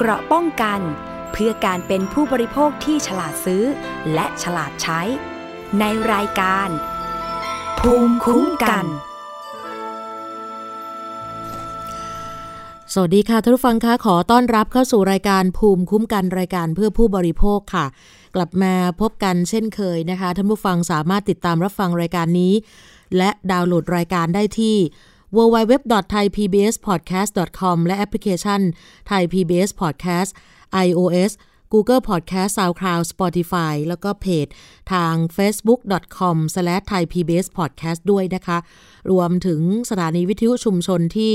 [0.00, 0.80] เกราะป้องกัน
[1.32, 3.64] เพื่อการเป็นผู้บริโภคที่ฉลาดซื้อ
[4.14, 5.00] และฉลาดใช้
[5.80, 6.68] ในรายการ
[7.80, 8.84] ภูมิคุ้มกัน
[12.92, 17.86] สวัสดีค่ะท่านผู้ฟังคะขอต้อนรับเข้าสู่รายการภูมิคุ้มกันรายการเพื่อผู้บริโภคค่ะ
[18.34, 22.54] กลับมาพบกันเช่นเคยนะคะท่านผู้ฟังสามารถติดตามรับฟังรายการนี้
[23.16, 24.76] และดาวน์โหลดรายการได้ที่
[25.36, 28.60] www.thaipbspodcast.com และแอปพลิเคชัน
[29.10, 30.30] Thai PBS Podcast
[30.86, 31.32] iOS
[31.74, 34.46] Google Podcast SoundCloud Spotify แล้วก็เพจ
[34.92, 38.58] ทาง facebook.com/thaipbspodcast ด้วยนะคะ
[39.10, 39.60] รวมถึง
[39.90, 41.34] สถานีวิทยุชุมชนที่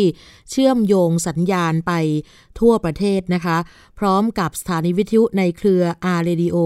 [0.52, 1.92] เชื่อมโยงสัญญาณไป
[2.60, 3.58] ทั่วประเทศนะคะ
[4.00, 5.84] พร้อมกับสถานีวิทยุในเครือ
[6.18, 6.58] R Radio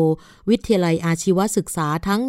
[0.49, 2.21] วิทยาลัยอาชีวศึกษาทั้ง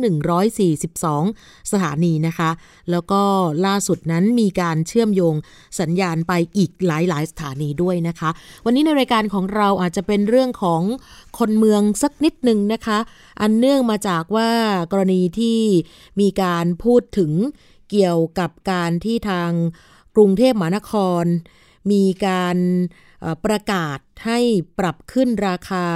[0.61, 2.51] 142 สถานีนะคะ
[2.91, 3.23] แล้วก็
[3.67, 5.35] ล่าสุดนั้นมีการเชื่อมโยง
[5.81, 8.31] สัญญาณไปอีกหลาย ๆ สถานีด้วยนะคะ
[8.65, 10.83] วันนี้ในรายการของเราอาจจะเป็นเรื่องของ
[11.39, 12.99] คนเมืองสักนิดหนึ่งนะคะ
[13.41, 14.51] อันเนื่องมาจากว่า
[14.93, 15.59] กรณีที่
[16.21, 17.33] มีการพูดถึง
[17.91, 19.51] เกี่ยวกับการที่ทาง
[20.15, 20.93] กรุงเทพมหานค
[21.23, 21.25] ร
[21.91, 22.57] มีการ
[23.45, 24.39] ประกาศให้
[24.79, 25.87] ปรับขึ้นราคา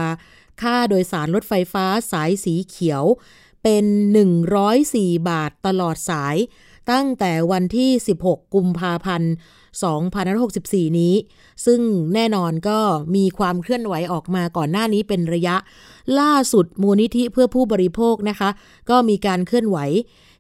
[0.63, 3.05] ค่าโดยสารรถไฟฟ้าสายสีเขียว
[3.63, 3.85] เป็น
[4.57, 6.37] 104 บาทตลอดสาย
[6.91, 7.91] ตั้งแต่วันที่
[8.25, 9.33] 16 กุมภาพันธ์
[10.11, 11.15] 2564 นี้
[11.67, 11.81] ซึ่ง
[12.15, 12.79] แน่นอนก็
[13.17, 15.57] มีความเคลื่อนไหวออกมาก่อนหน้านี้เป็นระยะ
[16.21, 18.51] ล่าสุดมูลนิธิเพื่อผู้บริโภคนะคะ
[18.91, 19.79] ก็มีการเคลื่อนไหว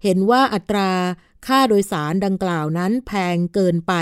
[0.04, 0.90] เห็นว่าอัตรา
[1.46, 3.92] ค่าโดยสารดังกล่าวนั้นแพงเกินไป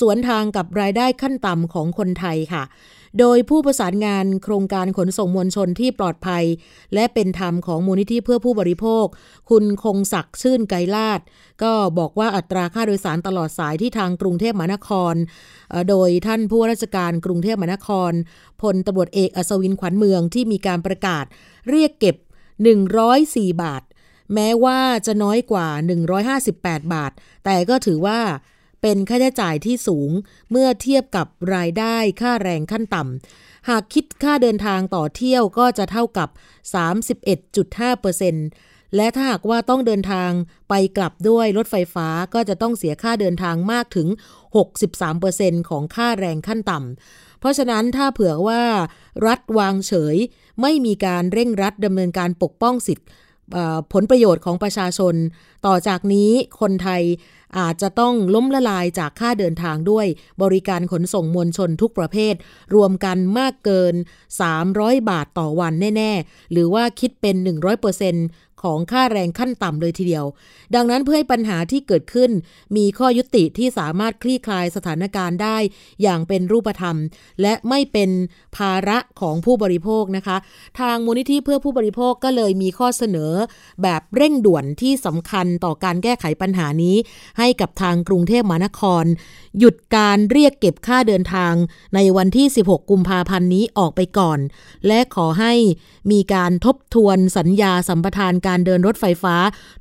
[0.00, 2.64] สวนทางกับรายได้ขั้นต่ำของคนไทยค่ะ
[3.20, 6.44] โดยผู้ประสานงานโครงการขนส่งมวลชนที่ปลอดภัย
[6.94, 9.04] และเป็นธรรมของมูลนิธิเพื่อผู้บริโภค
[9.50, 11.20] คุณคงศักดิ์ชื่นไกรลาด
[11.62, 15.14] ก็บอกว่าอัตราค่าโดยสารตลอดสายที่ทางกรุงเทพมหานคร
[15.88, 18.12] โดยท่านผู้ว่าราชการกรุงเทพมหานคร
[18.62, 21.24] พลตำรวจเอกอัศวินขวัญเมืองที่มีการประกาศ
[21.70, 22.16] เรียกเก็บ
[22.90, 23.82] 104 บาท
[24.34, 25.68] แม้ว่าจะน้อยกว่า
[26.30, 27.12] 158 บาท
[27.44, 28.20] แต่ก็ถือว่า
[28.82, 30.10] เป็นค่าใช้จ่ายที่สูง
[30.50, 36.28] เมื่อเทียบกับรายได้ค่าแรงขั้นต่ำ หากคิดค่าเดินทางต่อเที่ยวก็จะเท่ากับ
[37.42, 40.30] 31.5%และถ้าหากว่าต้องเดินทาง
[40.68, 44.08] ไปกลับด้วยรถไฟฟ้าก็จะต้องเสียค่าเดินทางมากถึง
[44.88, 48.62] 63%ของค่าแรงขั้นต่ำ เพราะฉะนั้นถ้าเผื่อว่า
[49.26, 50.16] รัฐวางเฉย
[50.60, 53.04] ไม่มีการเร่งรัดดำเนินการปกป้องสิทธิ
[53.92, 55.14] ผลประโยชน์ของประชาชน
[55.66, 56.30] ต่อจากนี้
[56.60, 57.02] คนไทย
[57.58, 60.06] อาจจะต้องล้มละลายจากค่าเดินทางด้วย
[60.42, 62.34] บริการขนส่งมวลชนทุกประเภท
[62.74, 63.94] รวมกันมากเกิน
[64.52, 67.36] 300 บาทต่อวันแน่ ๆ หรือว่าคิดเป็น
[68.00, 70.24] 100% ของค่าแรงขั้นต่ำเลยทีเดียว
[70.74, 72.30] ดังนั้นเพื่อให้ปัญหาที่เกิดขึ้น
[72.76, 75.56] มีข้อยุติที่สามารถคลี่คลายสถานการณ์ได้
[76.02, 76.96] อย่างเป็นรูปธรรม
[77.42, 78.10] และไม่เป็น
[78.56, 80.36] ภาระของผู้บริโภคนะคะ
[80.80, 83.32] ทางมูลนิธิเพื่อผู้บริโภคก็เลยมีข้อเสนอ
[83.82, 86.96] แบบเร่งด่วนที่สำคัญต่อการแก้ไขปัญหานี้
[87.38, 89.04] ให้กับทางกรุงเทพมหานคร
[89.58, 91.54] หยุดการเรียกเก็บค่าเดินทาง
[91.94, 94.38] ในวันที่ 16 กุมภาพันธ์นี้ออกไปก่อน
[94.86, 95.54] และขอให้
[96.12, 99.36] มีการทบทวนสัญญาสัมปทานการเดินรถไฟฟ้า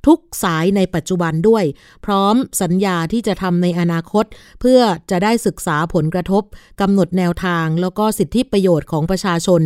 [0.08, 1.64] ทุกสายในปัจจุบันด้วย
[2.06, 4.26] พร้อมสัญญาที่จะทำในอนาคต
[4.60, 4.82] เพื่อ
[5.12, 6.44] จะได้ศึกษาผลกระทบ
[6.82, 9.62] กำหนดแนวทาง แล้วก็สิทธิประโยชน์ของประชาชน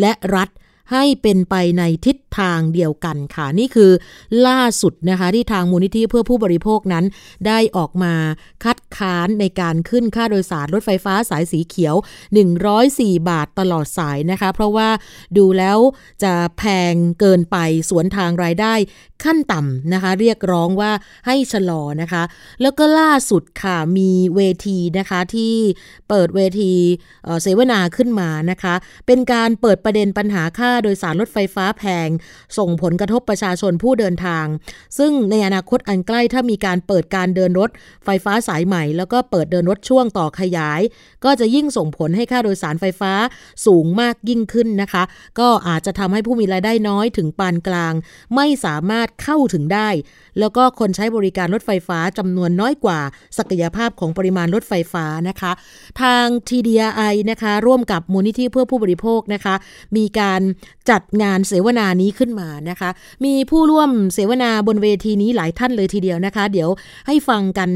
[0.00, 0.48] และรัฐ
[0.92, 3.90] ให้เป็นไปในทิศทางเดียวกันค่ะ นี่คือ
[4.46, 7.04] ล่าสุดนะคะ ที่ทางมูลนิธิเพื่อผู้บริโภคนั้น
[7.46, 8.14] ได้ออกมา
[8.64, 11.94] คัดค้านในการขึ้นค่าโดยสารรถไฟฟ้าสายสีเขียว
[12.62, 14.88] 104 บาทตลอดสายนะคะ เพราะว่า
[15.36, 15.78] ดูแล้ว
[16.22, 16.62] จะแพ
[16.92, 17.56] งเกินไป
[17.90, 18.74] สวนทางรายได้
[19.24, 20.92] ขั้นต่ำนะคะ เรียกร้องว่า
[21.26, 22.22] ให้ชะลอนะคะ
[22.62, 25.54] แล้วก็ล่าสุดค่ะมีเวทีนะคะที่
[26.08, 26.72] เปิดเวที
[27.42, 28.74] เสวนาขึ้นมานะคะ
[29.06, 32.08] เป็นการเปิดประเด็นปัญหาค่าโดยสารรถไฟฟ้าแพง
[32.58, 34.46] ส่งผลกระทบประชาชนผู้เดินทาง
[34.98, 37.70] ซึ่งในอนาคตอันใกล้ถ้ามีการเปิดการเดินรถ
[38.04, 40.80] ไฟฟ้าสายใหม่ แล้วก็เปิดเดินรถช่วงต่อขยาย
[41.24, 43.12] ก็จะยิ่งส่งผลให้ค่าโดยสารไฟฟ้า
[43.66, 45.02] สูงมากยิ่งขึ้นนะคะ
[45.38, 47.94] ก็อาจจะทำให้ผู้มีรายได้น้อยถึงปานกลาง
[48.34, 49.88] ไม่สามารถเข้าถึงได้
[50.38, 53.00] แล้วก็คนใช้บริการรถไฟฟ้าจำนวนน้อยกว่า
[53.38, 55.52] ศักยภาพของปริมาณรถไฟฟ้านะคะ
[56.02, 59.54] ทาง TDRI นะคะ ร่วมกับมูลนิธิเพื่อผู้บริโภคนะคะ
[59.96, 60.40] มีการ
[60.90, 62.90] จัดงานเสวนานี้ขึ้นมานะคะ
[63.24, 66.68] มีผู้ร่วมเสวนาบนเวทีนี้หลายท่านเลยทีเดียวนะคะ เดี๋ยว
[67.06, 67.70] ให้ฟังกัน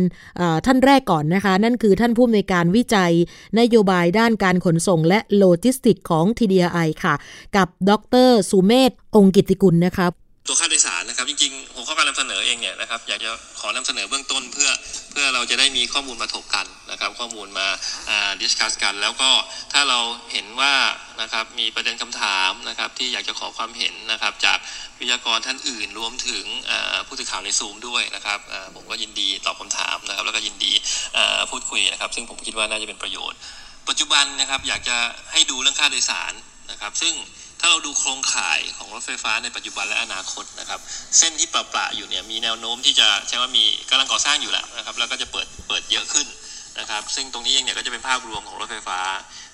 [0.66, 3.12] ท่านแรกก่อนนะคะ นั่นคือท่านผู้อำนวยการวิจัย
[3.60, 7.14] นโยบายด้านการขนส่งและโลจิสติกของ TDI ค่ะ
[7.56, 7.92] กับด
[8.26, 10.06] รสุเมธองกิติกุลนะคะ
[10.48, 13.30] ตัวค่าโดยสารนะครับจริงๆหัวข้อการนำเสนอเองเนี่ยนะครับอยากจะ
[13.60, 14.68] ขอนำเสนอเบื้องต้นเพื่อ
[15.10, 17.68] เพื่อเราจะได้มีข้อมูลมาถกกัน นะครับข้อมูลมา
[18.40, 19.30] ดิสคัสกัน แล้วก็
[19.72, 19.98] ถ้าเรา
[20.32, 20.74] เห็นว่า
[21.22, 24.58] นะครับมีประเด็นคำถามนะครับที่อยากจะขอความเห็นนะครับจาก
[24.98, 26.44] วิทยากรท่านอื่นรวมถึง
[27.06, 28.38] ผู้สื่อข่าวในซูมด้วยนะครับ
[28.74, 30.72] ผมก็ยินดีตอบคำถามนะครับแล้วก็ยินดี
[31.50, 33.38] พูดคุยนะครับ ซึ่งผมคิดว่าน่าจะเป็นประโยชน์
[33.88, 34.96] ปัจจุบันนะครับอยากจะ
[35.32, 36.32] ให้ดูเรื่องค่าโดยสาร
[36.70, 37.14] นะครับ ซึ่ง
[37.60, 40.80] ถ้าเราดูโครงข่ายของรถไฟฟ้าในปัจจุบันและอนาคตนะครับ
[41.18, 46.26] เส้นที่ปราปาอยู่เนี่ยมีแนวโน้มที่จะใช้ว่ามีกำลังก่อสร้างอยู่แล้วนะครับ แล้วก็จะเปิดเปิดเยอะขึ้น
[46.78, 49.00] นะครับ ซึ่งตรงนี้เองเนี่ยก็จะเป็นภาพรวมของรถไฟฟ้า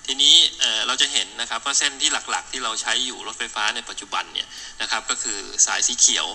[0.06, 0.34] ทีนี้
[0.86, 4.48] เราจะเห็นนะครับว่าเส้นที่หลักๆ ที่เราใช้อยู่รถไฟฟ้าในปัจจุบันเนี่ย
[4.82, 6.28] นะครับก็คือสายสีเขียว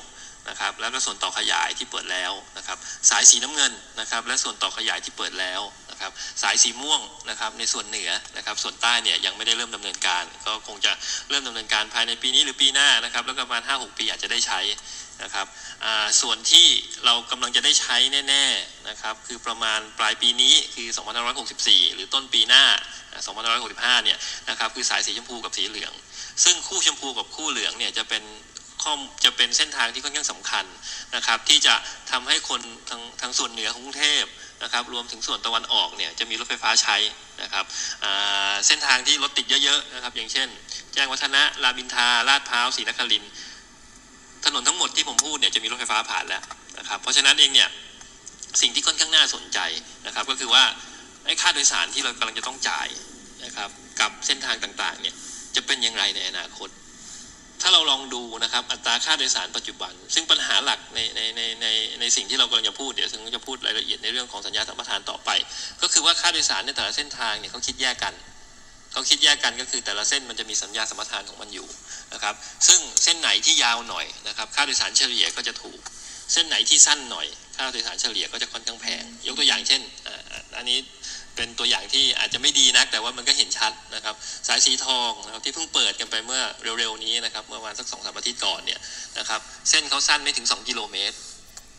[0.49, 2.77] นะครับแล้วก็ส่วนต่อขยายที่เปิดแล้วนะครับ
[3.09, 5.61] สายสีน้ำเงินนะครับและส่วนต่อขยายที่เปิดแล้ว
[5.91, 6.11] นะครับ
[6.41, 10.91] สายสีม่วงนะครับในส่วนเหนือนะครับส่วนใต้เนี่ยยังไม่ได้เริ่มดำเนินการ ก็คงจะ
[11.29, 14.59] เริ่มดำเนินการภายในปีนี้หรือปีหน้านะครับแล้วก็ประมาณ5-6 ปีอาจจะได้ใช้
[15.23, 15.47] นะครับ
[16.21, 16.67] ส่วนที่
[17.05, 17.97] เรากำลังจะได้ใช้
[18.27, 20.87] แน่ๆนะครับคือประมาณปลายปีนี้คือ
[21.41, 22.63] 2564 หรือต้นปีหน้า
[23.35, 24.17] 2565 เนี่ย
[24.49, 25.93] นะครับคือสายสีชมพูกับสีเหลือง
[26.43, 28.23] ซึ่งคู่ชมพูกับคู่เหลืองเนี่ยจะเป็น
[28.83, 28.93] ข้อ
[29.25, 30.65] จะเป็นเส้นทางที่ค่อนข้างสำคัญ
[31.15, 31.75] นะครับ ที่จะ
[32.11, 34.23] ทำให้คนทางทางส่วนเหนือของกรุงเทพ
[34.63, 36.97] นะครับ รวมถึงส่วนตะวันออกเนี่ยจะมีรถไฟฟ้าใช้
[37.41, 37.65] นะครับ
[38.67, 40.47] เส้นทางที่รถติดเยอะๆนะครับ อย่างเช่น
[40.93, 43.23] แจ้งวัฒนะ รามอินทาลาดพร้าวศรีนคริน
[44.45, 46.43] ถนนทั้งหมดที่ผมพูดเนี่ยจะมีรถไฟฟ้าผ่านแล้ว
[46.79, 47.69] นะครับ เพราะฉะนั้นเองเนี่ย
[48.61, 49.59] สิ่งที่ค่อนข้างน่าสนใจ
[50.05, 50.63] นะครับ ก็คือว่า
[51.25, 52.87] ไอ้ค่าโดยสารที่เรากำลังจะต้องจ่าย
[53.45, 53.69] นะครับ
[53.99, 55.15] กับเส้นทางต่างๆเนี่ย
[55.55, 56.69] จะเป็นอย่างไรในอนาคต
[57.61, 61.67] ถ้าเราลองดูนะครับอัตราค่าโดยสารปัจจุบัน ซึ่งปัญหาหลักในในในใน
[61.99, 65.29] ในสิ่งที่เรากำลังจะพูดเดี๋ยวถึงจะพูดรายละเอียดในเรื่องของสัญญาสัมปทานต่อไป
[65.81, 68.13] ก็คือว่าค่าโดยสารในแต่ละเส้นทางเนี่ยเขาคิดแยกกัน
[68.91, 71.67] เขาคิดแยกกันก็คือแต่ละเส้นมันจะมีสัญญาสัมปทานของมันอยู่
[72.13, 72.35] นะครับ
[72.67, 75.79] ซึ่งเส้นไหนที่ยาวหน่อยนะครับค่าโดยสารเฉลี่ยก็จะถูก
[76.33, 79.81] เส้นไหนที่สั้นหน่อย ค่าโดยสารเฉลี่ยก็จะค่อนข้างแพง ยกตัวอย่างเช่น
[80.57, 80.79] อันนี้
[81.35, 84.15] เป็นตัวอย่างที่อาจจะไม่ดีนัก แต่ว่ามันก็เห็นชัดนะครับ
[84.47, 86.41] สายสีทองนะครับที่เพิ่งเปิดกันไปเมื่อ
[86.79, 88.79] เร็วๆนี้นะครับเมื่อวันสักสองสามอาทิตย์ก่อนเนี่ย
[89.17, 91.15] นะครับเส้นเขาสั้นไม่ถึง 2 กิโลเมตร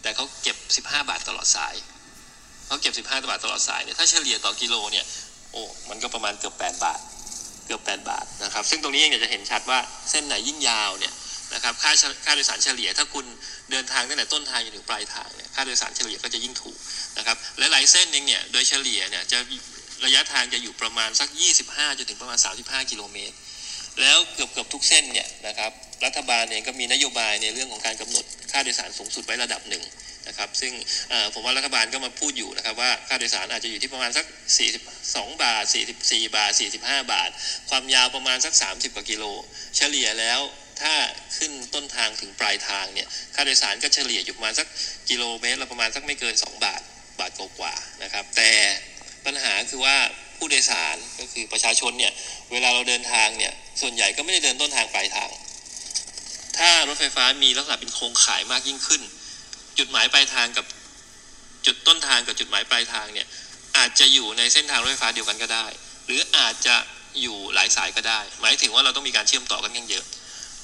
[0.03, 0.57] แต่เขาเก็บ
[0.87, 1.75] 15 บาทตลอดสาย
[2.67, 5.05] เขาเก็บ 15 บาทตลอดสายเนี่ยถ้าเฉลี่ยต่อกิโลเนี่ย
[5.53, 7.01] โอ้มันก็ประมาณเกือบ 8 บาท
[7.67, 9.79] เกือบ 8 บาทนะครับ ซึ่งตรงนี้เองจะเห็นชัดว่า
[10.11, 11.15] เส้นไหนยิ่งยาวเนี่ย
[11.55, 11.93] นะครับค่า
[12.25, 13.27] ค่าโดยสารเฉลี่ยถ้าคุณ
[13.71, 16.79] เดินทางตั้งแต่ต้นทางจนถึงปลายทางเนี่ยค่าโดยสารเฉลี่ยก็จะยิ่งถูก
[17.19, 19.39] นะครับและหลายเส้นเองเนี่ยโดยเฉลี่ยเนี่ยจะ
[20.05, 21.29] ระยะทางจะอยู่ประมาณสัก
[21.65, 23.35] 25จนถึงประมาณ 35 กิโลเมตร
[24.01, 25.71] แล้วเกือบเกือบทุกเส้นเนี่ยนะครับ
[26.05, 29.83] รัฐบาลเองก็มีนโยบายในเรื่องของการกำหนดค่าโดยสารสูงสุดไว้ระดับหนึ่ง
[30.29, 30.73] นะครับซึ่ง
[31.35, 34.27] ผมว่ารัฐบาลก็มาพูดอยู่นะครับว่าค่าโดยสารอาจจะอยู่ที่ประมาณสัก
[34.85, 35.65] 42 บาท
[35.99, 37.31] 44 บาท 45 บาท
[37.71, 39.25] ความยาวประมาณสัก 30 กว่ากิโล
[39.77, 40.41] เฉลี่ยแล้ว
[40.81, 40.95] ถ้า
[41.37, 44.67] ขึ้นต้นทางถึงปลายทางเนี่ยค่าโดยสารก็เฉลี่ยอยู่ประมาณสัก
[45.11, 46.81] กิโลเมตรละประมาณสักไม่เกิน 2 บาท
[47.21, 48.51] บาทกว่าๆนะครับ แต่
[49.27, 49.97] ปัญหาคือว่า
[50.37, 52.13] ผู้โดยสารก็คือประชาชนเนี่ย
[52.53, 55.31] เวลาเราเดินทางเนี่ยส่วนใหญ่ก็ไม่ได้เดินต้นทางปลายทาง
[56.59, 59.03] ถ้ารถไฟฟ้ามีลักษณะเป็นโครงข่ายมากยิ่งขึ้น
[59.79, 60.67] จุดหมายปลายทางกับ
[61.67, 63.27] จุดต้นทางกับจุดหมายปลายทางเนี่ย
[63.77, 65.67] อาจจะอยู่ในเส้นทางรถไฟฟ้าเดียวกันก็ได้
[66.07, 66.77] หรืออาจจะ
[67.23, 70.05] อยู่หลายสายก็ได้ หมายถึงว่าเราต้องมีการเชื่อมต่อกันยังเยอะ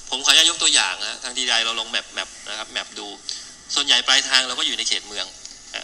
[0.09, 3.07] ผมขออนุญาตยกตัวอย่างนะทาง TDRI เราลอง map map นะครับ map ดู
[3.75, 5.25] ส่วนใหญ่ปลายทางเราก็อยู่ในเขตเมือง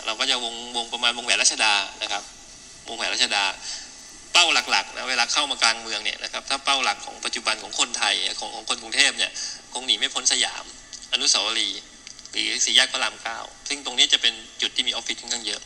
[0.05, 1.73] เราก็จะวงวงประมาณวงแหวนรัชดา
[2.03, 2.23] นะครับ
[2.89, 3.43] วงแหวนรัชดา
[4.33, 9.31] เป้าหลักๆนะเวลาเข้ามากลางเมืองเนี่ยนะครับถ้าเป้าหลักของปัจจุบันของคนไทยของของคนกรุงเทพเนี่ย
[9.73, 10.63] คงหนีไม่พ้นสยาม
[11.13, 11.81] อนุสาวรีย์
[12.31, 13.37] หรือสี่แยกพระรามเก้า
[13.69, 15.61] ซึ่งตรงนี้จะเป็นจุดที่มีออฟฟิศค่อนข้างเยอะ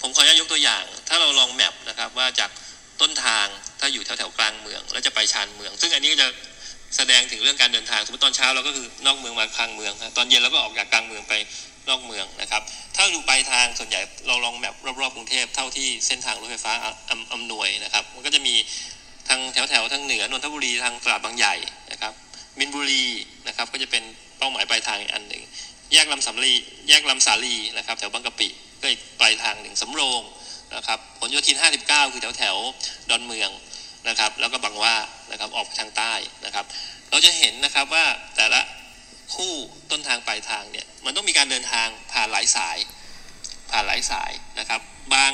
[0.00, 2.50] ผมขออนุญาตยกตัวอย่าง ถ้าเราลอง map นะครับว่าจาก
[3.00, 3.46] ต้นทาง
[3.80, 6.28] ถ้าอยู่แถวแถวกลางเมือง แล้วจะไปชานเมือง ซึ่งอันนี้ก็จะ
[6.96, 11.34] แสดงถึงเรื่องการเดินทางสมมติตอนเช้าเราก็คือนอกเมืองมากลางเมือง ตอนเย็นเราก็ออกจากกลางเมืองไป
[11.88, 12.62] นอกเมืองนะครับ
[12.96, 16.72] ถ้าดูปลายทางส่วนใหญ่เราลองแมปรอบๆกรุงเทพเท่าที่เส้นทางรถไฟฟ้า
[17.32, 18.54] อำนวยนะครับ มันก็จะมี
[19.28, 21.54] ทางแถวแถวทางเหนือนนทบุรีทางตราดบางใหญ่
[21.92, 22.12] นะครับ
[22.58, 23.04] มินบุรี
[23.48, 24.02] นะครับก็จะเป็น
[24.38, 25.42] เป้าหมายปลายทางอีกอันหนึ่ง
[25.92, 26.54] แยกลำสำลี
[26.88, 28.48] แยกลำสาลีนะครับ แถวบางกะปิ
[28.82, 30.22] ก็อีกปลายทางหนึ่งสำโรง
[30.74, 32.56] นะครับผลโยธิน 59 คือแถวแถว
[33.10, 33.50] ดอนเมือง
[34.08, 34.96] นะครับ แล้วก็บางว่า
[35.30, 36.64] นะครับออกทางใต้นะครับ
[37.10, 38.04] เราจะเห็นนะครับว่า
[38.36, 38.60] แต่ละ
[39.34, 39.52] คู่
[39.90, 42.78] ต้นทางปลายทางเนี่ยมันต้องมีการเดินทางผ่านหลายสาย
[43.70, 44.80] ผ่านหลายสายนะครับ
[45.14, 45.32] บาง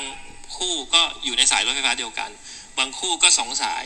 [0.57, 2.29] คู่ก็อยู่ในสายรถไฟฟ้าเดียวกัน
[2.77, 3.85] บางคู่ก็สองสาย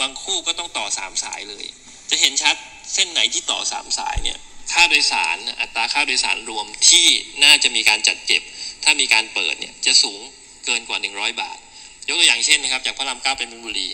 [0.00, 1.66] บางคู่ก็ต้องต่อสามสายเลย
[2.10, 2.56] จะเห็นชัด
[2.94, 4.38] เส้นไหนที่ต่อสามสายเนี่ย
[4.72, 7.06] ค่าโดยสารอัตราค่าโดยสารรวมที่
[7.44, 8.42] น่าจะมีการจัดเก็บ
[8.84, 10.20] ถ้ามีการเปิดเนี่ยจะสูง
[10.66, 11.58] เกินกว่า 100 บาท
[12.08, 13.88] ยกตัวอย่างเช่นนะครับจากพระรามเก้าเป็นมินบุรี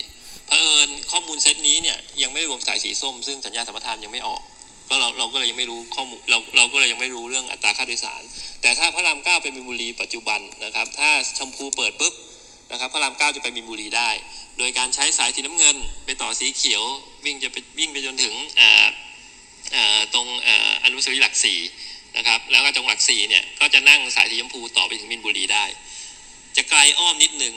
[0.47, 4.41] เผอิญข้อมูลเซตนี้เนี่ยยังไม่รวมสายสีส้ม ซึ่งสัญญาสัมปทานยังไม่ออก
[4.89, 8.21] ก็เราเราก็เลยยังไม่รู้ข้อมูลเราเราก็เลยยังไม่รู้เรื่องอัตราค่าโดยสาร
[8.61, 12.13] แต่ถ้าพระรามเก้าเป็นมินบุรีปัจจุบันนะครับ ถ้าชมพูเปิดปุ๊บ
[12.71, 14.09] นะครับพระรามเก้าจะไปมีนบุรีได้
[14.57, 16.83] โดยการใช้สายสีน้ำเงิน ไปต่อสีเขียว
[17.25, 18.35] วิ่งจะไปวิ่งไปจนถึง
[20.13, 20.27] ตรง
[20.83, 21.59] อนุสาวรีย์หลักสี่
[22.17, 25.65] นะครับแล้วก็จังหวัดสี่เนี่ยก็จะนั่งสายสีชมพูต่อไปถึงมินบุรีได้
[26.57, 27.55] จะไกลอ้อมนิดนึง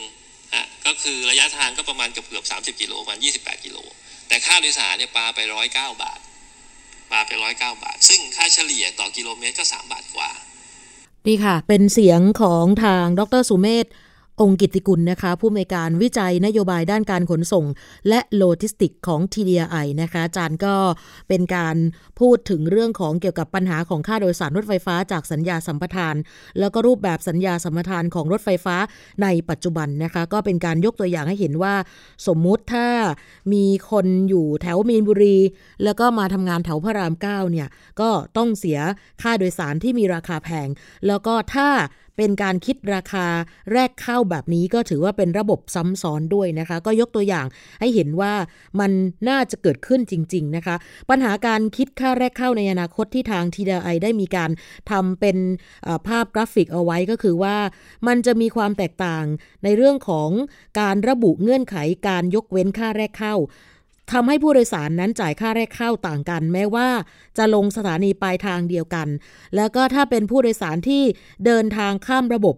[0.55, 3.77] ฮะก็คือระยะทางก็ประมาณเกือบเกือบสามสิบกิโลประมาณยี่สิบแปดกิโล
[4.29, 6.21] แต่ค่าโดยสารเนี่ยปลาไปร้อยเก้าบาท
[7.11, 10.31] ปลาไปร้อยเก้าบาท ซึ่งค่าเฉลี่ยต่อกิโลเมตรก็สามบาทกว่า
[11.27, 13.87] นี่ค่ะ เป็นเสียงของทางดรสุเมธ
[14.43, 17.67] องกิตติกุลนะคะ ผู้อำนวยการวิจัยนโยบายด้านการขนส่ง
[18.09, 20.75] และโลจิสติกของ TDRI นะคะอาจารย์ก็
[21.29, 21.77] เป็นการ
[22.21, 26.15] พูดถึงเรื่องของเกี่ยวกับปัญหาของค่าโดยสารรถไฟฟ้าจากสัญญาสัมปทาน
[26.59, 28.77] แล้วก็รูปแบบสัญญาสัมปทานของรถไฟฟ้า
[29.23, 31.75] ในปัจจุบันนะคะ ก็เป็นการยกตัวอย่างให้เห็นว่า
[32.27, 32.89] สมมุติถ้า
[33.53, 35.39] มีคนอยู่แถวมีนบุรี
[35.85, 37.69] แล้วก็มาทำงานแถวพระรามเก้าเนี่ย
[38.01, 38.79] ก็ต้องเสีย
[39.23, 40.69] ค่าโดยสารที่มีราคาแพง
[41.07, 41.69] แล้วก็ถ้า
[42.17, 43.27] เป็นการคิดราคา
[43.73, 47.47] แรกเข้าแบบนี้ก็ถือว่าเป็นระบบซ้ำซ้อนด้วยนะคะ ก็ยกตัวอย่าง
[47.81, 48.33] ให้เห็นว่า
[48.81, 48.91] มัน
[49.29, 50.77] น่าจะเกิดขึ้นจริง ๆ นะคะ
[51.11, 54.51] ปัญหาการคิดค่าแรกเข้าในอนาคตที่ทางทีดาไอได้มีการ
[54.91, 55.37] ทำเป็น
[56.07, 57.57] ภาพกราฟิกเอาไว้ก็คือว่า
[58.07, 59.25] มันจะมีความแตกต่าง
[59.65, 60.31] ในเรื่องของ
[60.81, 61.77] การระบุเงื่อนไข
[62.09, 63.37] การยกเว้นค่าแรกเข้า
[64.13, 66.89] ทำให้ผู้โดยสารนั้นจ่ายค่าแรกเข้าต่างกัน แม้ว่า
[67.39, 69.09] จะลงสถานีปลายทางเดียวกัน
[69.57, 71.03] แล้วก็ถ้าเป็นผู้โดยสารที่
[71.47, 72.57] เดินทางข้ามระบบ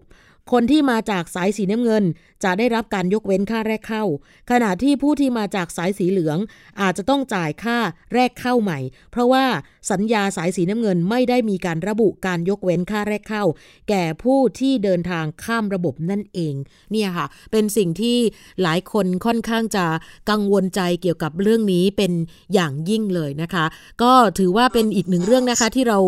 [0.52, 2.04] คนที่มาจากสายสีน้ำเงิน
[2.44, 4.04] จะได้รับการยกเว้นค่าแรกเข้า
[4.50, 6.38] ขณะที่ผู้ที่มาจากสายสีเหลือง
[6.80, 7.78] อาจจะต้องจ่ายค่า
[8.14, 8.78] แรกเข้าใหม่
[9.10, 9.44] เพราะว่า
[9.90, 13.44] สัญญาสายสีน้ำเงินไม่ได้มีการระบุการยกเว้นค่าแรกเข้า
[13.88, 16.54] แก่ผู้ที่เดินทางข้ามระบบนั่นเอง
[16.92, 18.18] เนี่ยค่ะ เป็นสิ่งที่
[18.62, 19.86] หลายคนค่อนข้างจะ
[20.30, 22.12] กังวลใจเกี่ยวกับเรื่องนี้เป็น
[22.54, 23.64] อย่างยิ่งเลยนะคะ
[24.02, 25.98] ก็ถือว่าเป็นอีกหนึ่งเรื่องนะคะที่เรา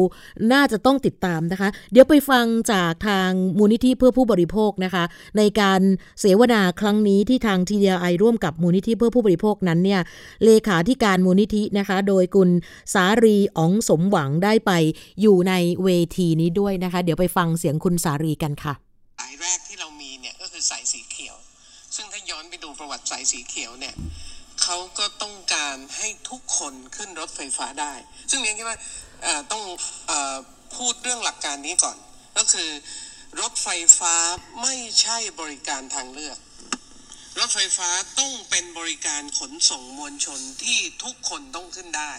[0.52, 5.04] น่าจะต้องติดตามนะคะ เดี๋ยวไปฟังจากทางมูลนิธิเพื่อผู้บริโภคนะคะ
[5.38, 5.80] ในการ
[6.21, 10.00] เสวนาครั้งนี้ที่ทาง TDI ร่วมกับมูลนิธิเพื่อผู้บริโภคนั้นเนี่ย
[10.45, 12.50] เลขาธิการมูลนิธินะคะ โดยคุณ
[12.95, 14.73] สารีอ๋องสมหวังได้ไป
[15.21, 15.52] อยู่ใน
[15.85, 18.75] เวทีนี้ด้วยนะคะ เดี๋ยวไปฟังเสียงคุณสารีกันค่ะ
[19.21, 21.37] สายแรกที่เรามีเนี่ยก็คือสายสีเขียว
[21.97, 23.95] ซึ่งถ้าย้อนไปดูประวัติสายสีเขียวเนี่ย
[24.62, 27.92] เขาก็ต้องการให้ทุกคนขึ้นรถไฟฟ้าได้
[28.30, 28.78] ซึ่งเรียนคิดว่า
[29.52, 29.62] ต้อง
[30.11, 30.12] อ
[30.76, 31.97] พูดเรื่องหลักการนี้ก่อน
[32.37, 32.68] ก็คือ
[33.40, 34.14] รถไฟฟ้า
[34.62, 36.38] ไม่ใช่บริการทางเลือก
[37.38, 37.88] รถไฟฟ้า
[38.18, 42.12] ต้องเป็นบริการขนส่งมวลชนที่ทุกคนต้องขึ้นได้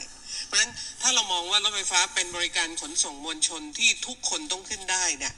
[0.46, 0.72] เพราะฉะนั้น
[1.02, 5.34] ถ้าเรามองว่ารถไฟฟ้าเป็นบริการขนส่งมวลชนที่ทุกคนต้องขึ้นได้เนี่ย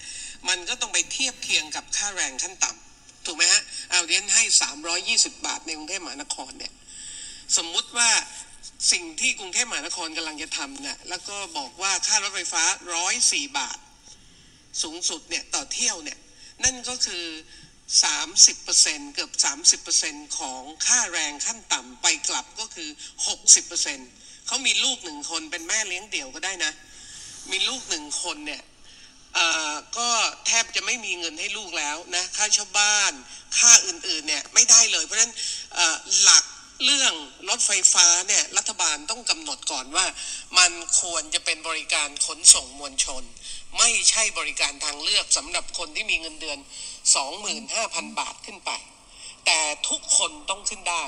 [0.50, 4.44] มันก็ต้องไปเทียบเคียงกับค่าแรงขั้นต่ำถูกไหมฮะเอาเรียนให้
[4.94, 6.74] 320 บาทในกรุงเทพมหานครเนี่ย
[7.58, 8.10] สมมุติว่า
[8.92, 12.64] สิ่งที่กรุงเทพมหานครกำลังจะทำเนี่ยแล้วก็บอกว่าค่ารถไฟฟ้า
[13.12, 13.78] 104 บาท
[14.84, 16.18] สูงสุดเนี่ยต่อเที่ยวเนี่ย
[16.64, 17.26] นั่นก็คือ
[18.40, 19.32] 30%เกือบ
[19.84, 22.90] 30%ของค่าแรงขั้นต่ำไปกลับก็คือ
[23.68, 26.72] 60%เขามีลูกหนึ่งคนเป็นแม่เลี้ยงเดี่ยวก็ได้นะ
[27.52, 28.62] มีลูกหนึ่งคนเนี่ย
[29.98, 30.10] ก็
[30.48, 33.14] แทบจะไม่มีเงินให้ลูกแล้วนะค่าเช่าบ้าน
[33.58, 35.34] ค่าอื่นๆเนี่ยไม่ได้เลย เพราะฉะนั้น
[36.22, 36.44] หลัก
[36.86, 37.14] เรื่อง
[37.50, 40.06] รถไฟฟ้าเนี่ยรัฐบาลต้องกำหนดก่อนว่า
[40.58, 40.72] มัน
[41.02, 43.24] ควรจะเป็นบริการขนส่งมวลชน
[43.78, 46.60] ไม่ใช่บริการทางเลือกสำหรับคนที่มีเงินเดือน
[47.40, 48.72] 25,000 บาทขึ้นไป
[49.46, 49.60] แต่
[49.90, 51.06] ทุกคนต้องขึ้นได้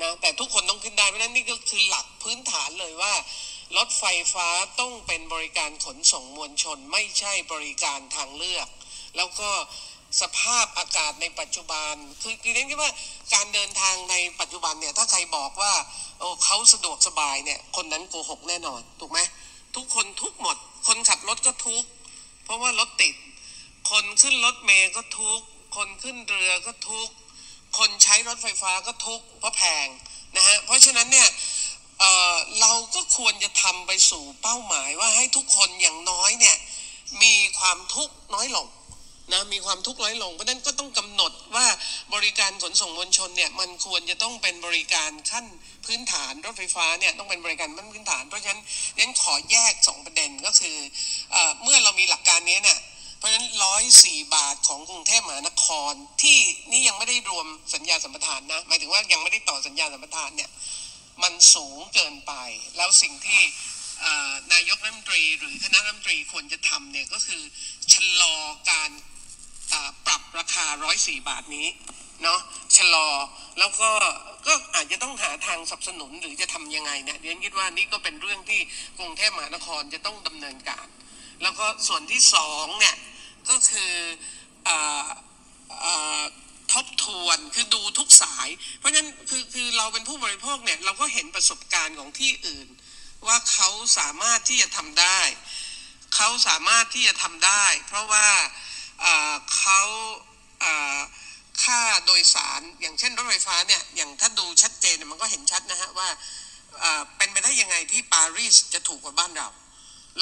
[0.00, 3.14] นะแต่ทุกคนต้องขึ้นได้เพราะนั้นนี่ก็คือหลักพื้นฐานเลยว่า
[3.76, 4.04] รถไฟ
[4.34, 4.48] ฟ้า
[4.80, 8.68] ต้องเป็นบริการขนส่งมวลชน ไม่ใช่บริการทางเลือก
[9.16, 9.48] แล้วก็
[10.20, 12.92] สภาพอากาศในปัจจุบัน คือคือเน้นว่า
[13.34, 15.72] การเดินทางในปัจจุบันเนี่ยถ้าใครบอกว่า
[16.18, 19.20] โอ้เขาสะดวกสบายเนี่ยคนนั้นโกหกแน่นอนถูกไหม
[19.76, 21.84] ทุกคนทุกหมด คนขับรถก็ทุก
[22.44, 23.14] เพราะว่ารถติด
[23.90, 25.40] คนขึ้นรถเมย์ก็ทุก
[25.76, 27.08] คนขึ้นเรือก็ทุก
[27.78, 29.86] คนใช้รถไฟฟ้าก็ทุกเพราะแพง
[30.36, 31.28] นะฮะเพราะฉะนั้นเนี่ย
[32.00, 36.56] เเราก็ควรจะทำไปสู่เป้าหมายว่าให้ทุกคนอย่างน้อยเนี่ย
[37.22, 38.66] มีความทุกข์น้อยลง
[39.30, 41.66] นะมีความทุกข์น้อยลง เพราะนั้นก็ต้องกำหนดว่า
[42.14, 45.46] บริการขนส่งมวลชนเนี่ยมันควรจะต้องเป็นบริการขั้น
[45.86, 48.60] พื้นฐานรถไฟฟ้าเนี่ยต้องเป็นบริการขั้นพื้นฐาน เพราะฉะนั้น
[48.98, 50.76] นั้นขอแยก 2 ประเด็นก็คือ
[51.32, 52.80] เอเมื่อเรามีหลักการนี้เนี่ย
[53.18, 56.38] เพราะฉะนั้นร้อยสี่บาทของกรุงเทพมหานครที่
[56.70, 60.50] นี่ยังไม่ได้รวมสัญญาสัมปทานนะหมายถึงว่ายังไม่ได้ต่อสัญญาสัมปทานเนี่ย
[61.22, 62.32] มันสูงเกินไป
[62.76, 63.42] แล้วสิ่งที่
[64.52, 67.42] นายกรัฐมนตรี หรือคณะรัฐมนตรีควรจะทำเนี่ยก็คือ
[67.92, 68.36] ชะลอ
[68.70, 68.90] การ
[70.06, 71.68] ปรับราคาร้อยสี่บาทนี้
[72.22, 72.38] เนาะ
[72.76, 73.08] ชะลอ
[73.58, 73.90] แล้วก็
[74.46, 78.60] ก็อาจจะต้องหาทางสนับสนุนหรือจะทํำยังไงเนี่ยเรียนคิดว่านี่ก็เป็นเรื่องที่
[78.98, 80.86] กรุงเทพมหานครจะต้องดำเนินการ
[81.42, 82.96] แล้วก็ส่วนที่สองเนี่ย
[83.48, 83.92] ก็คือ
[84.68, 84.70] อ
[86.72, 88.48] ทบทวนคือดูทุกสาย
[88.78, 92.68] เพราะฉะนั้นคือคือเราเป็นผู้บริโภคเนี่ยเราก็เห็นประสบการณ์ของที่อื่น
[93.26, 95.20] ว่าเขาสามารถที่จะทำได้
[96.16, 98.28] เขาสามารถที่จะทำได้ เพราะว่า
[99.56, 99.80] เขา
[101.62, 106.08] ค่าโดยสารอย่างเช่นรถไฟฟ้าเนี่ยอย่างถ้าดูชัดเจนมันก็เห็นชัดนะฮะว่า
[107.16, 109.48] เป็นไปได้ยังไงที่ปารีสจะถูกกว่าบ้านเรา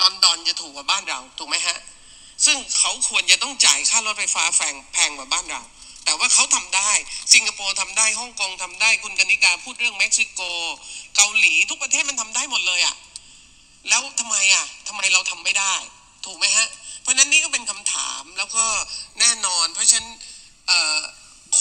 [0.01, 1.79] ลอนดอนจะถูกกว่าบ้านเราถูกไหมฮะ
[2.47, 5.63] ซึ่งเขาควรจะต้องจ่ายค่ารถไฟฟ้าแพงแพงกว่าบ้านเรา
[6.05, 6.91] แต่ว่าเขาทำได้
[7.35, 10.41] สิงคโปร์ทำได้ฮ่องกงทำได้คุณกนิกาพูดเรื่องเม็กซิโก
[11.17, 12.95] เกาหลีทุกประเทศมันทำได้หมดเลยอะ่ะ
[13.89, 15.75] แล้วทำไมอะ่ะทำไมเราทำไม่ได้
[16.27, 16.67] ถูกไหมฮะ
[17.01, 18.65] เพราะนั้นนี่ก็เป็นคำถามแล้วก็
[19.21, 20.09] แน่นอน เพราะฉะนั้น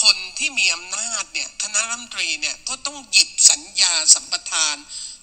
[0.00, 4.76] คนที่มีอำนาจเนี่ยคณะรัฐมนตรีเนี่ยก็ต้องหยิบสัญญาสัมปทาน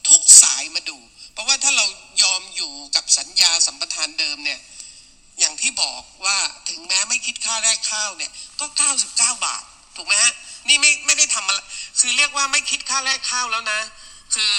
[0.09, 0.97] ทุกสายมาดู
[1.33, 1.86] เพราะว่าถ้าเรา
[2.24, 4.59] ยอมอยู่กับสัญญาสัมปทานเดิมเนี่ย
[5.39, 6.38] อย่างที่บอกว่า
[6.69, 8.65] ถึงแม้ไม่คิดค่าแรกข้าวเนี่ยก็
[9.05, 9.63] 99 บาท
[9.95, 10.33] ถูกไหมฮะ
[10.67, 11.59] นี่ไม่ไม่ได้ทำอะไร
[12.00, 13.79] คือเรียกว่าไม่คิดค่าแรกข้าวแล้วนะ
[14.36, 14.53] คือ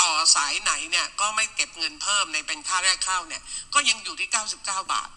[0.00, 3.42] ต่อสายไหนเนี่ยก็ไม่เก็บเงินเพิ่มในเป็นค่าแรกเข้าเนี่ย
[3.74, 5.08] ก็ยังอยู่ที่ 99 บาท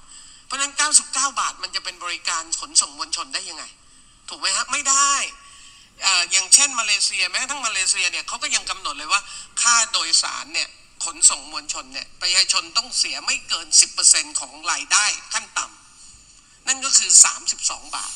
[0.45, 3.63] เพราะนั้น 99 บาทมันจะเป็นบริการขนส่งมวลชนได้ยังไง
[4.29, 5.13] ถูกไหมฮะไม่ได้
[6.31, 9.22] อย่างเช่นมาเลเซียแม้กระทั้งมาเลเซียเนี่ยเขาก็ยังกำหนดเลยว่า
[9.62, 10.69] ค่าโดยสารเนี่ย
[11.03, 13.67] ขนส่งมวลชนเนี่ยประชาชนต้องเสียไม่เกิน
[14.03, 17.12] 10%ของรายได้ขั้นต่ำนั่นก็คือ
[17.53, 18.13] 32 บาท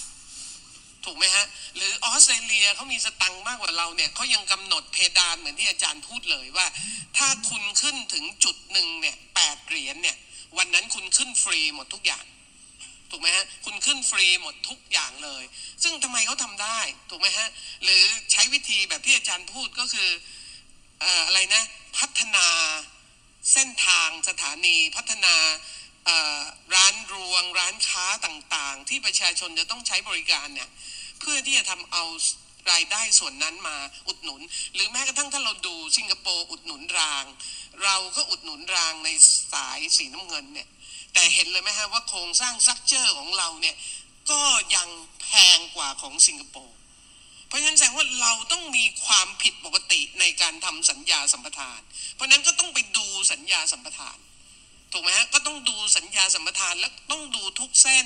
[1.08, 1.46] ถูกไหมฮะ
[1.76, 6.68] หรือออสเตรเลียเขามีสตังค์มากกว่าเราเนี่ยเขายังกำหนดเพดานเหมือนที่อาจารย์พูดเลยว่า
[7.18, 10.18] ถ้าคุณขึ้นถึงจุดหนึ่งเนี่ยแปดเหรียญเนี่ย
[10.58, 12.26] วันนั้นคุณขึ้นฟรีหมดทุกอย่าง
[13.12, 15.44] ถูกไหมฮะ คุณขึ้นฟรีหมดทุกอย่างเลย
[15.84, 17.50] ซึ่งทำไมเขาทำได้ ถูกไหมฮะ
[17.84, 20.10] หรือใช้วิธีแบบที่อาจารย์พูดก็คือ
[21.28, 21.64] อะไรนะ
[21.98, 22.48] พัฒนา
[23.54, 25.36] เส้นทางสถานีพัฒนา
[26.76, 30.70] ร้านรวง ร้านค้าต่างๆ ที่ประชาชนจะต้องใช้บริการเนี่ย
[31.19, 32.03] เพื่อที่จะทำเอา
[32.71, 34.41] รายได้ส่วนนั้นมาอุดหนุน
[34.74, 37.25] หรือแม้กระทั่งถ้าเราดูสิงคโปร์อุดหนุนราง
[37.83, 39.10] เราก็อุดหนุนรางใน
[39.53, 40.67] สายสีน้ำเงินเนี่ย
[41.13, 43.75] แต่เห็นเลยไหมฮะว่าโครงสร้างซักเจอร์ของเราเนี่ย
[44.32, 44.41] ก็
[44.75, 44.88] ยัง
[45.21, 46.75] แพงกว่าของสิงคโปร์
[47.47, 51.80] เพราะฉะนั้นแสดงว่าเราต้องมีความผิดปกติในการทำสัญญาสัมปทาน
[52.15, 54.17] เพราะนั้นก็ต้องไปดูสัญญาสัมปทาน
[54.91, 58.06] ถูกไหมฮะก็ต้องดูสัญญาสัมปทานและต้องดูทุกเส้น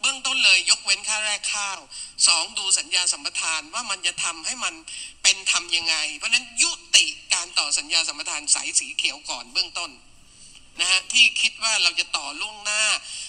[0.00, 1.78] เบื้องต้นเลยยกเว้นค่าแรกข้าว
[2.26, 4.74] สองดูสัญญาสัมปทานว่ามันจะทำให้มัน
[5.22, 9.90] เป็นทํำยังไง เพราะนั้นยุติการต่อสัญญาสัมปทานสายสีเขียวก่อนเบื้องต้น
[10.80, 12.82] นะฮะที่คิดว่าเราจะต่อล่วงหน้า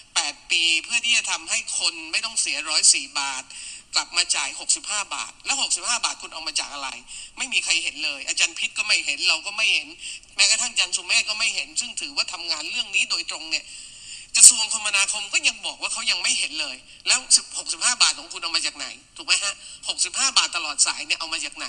[0.04, 3.44] 8 ปีเพื่อที่จะทำให้คนไม่ต้องเสียร้อยสี่บาท
[3.96, 4.50] กลับมาจ่าย
[4.82, 6.90] 65 บาท แล้ว 65 บาทคุณเอามาจากอะไร
[7.38, 9.88] ไม่มีใครเห็นเลย อาจารย์พิษก็ไม่เห็นเราก็ไม่เห็น
[10.36, 13.66] แม้กระทั่งอาจารย์สุเมฆก็ไม่เห็น ซึ่งถือว่าทำงานเรื่องนี้โดยตรงเนี่ย
[14.36, 16.76] กระทรวงคมนาคมก็ยังบอกว่าเขายังไม่เห็นเลย
[17.08, 17.20] แล้ว
[17.58, 18.88] 65 บาทของคุณเอามาจากไหน
[19.18, 19.54] ถูกไหมฮะ
[19.96, 21.68] 65 บาทตลอดสายเนี่ยเอามาจากไหน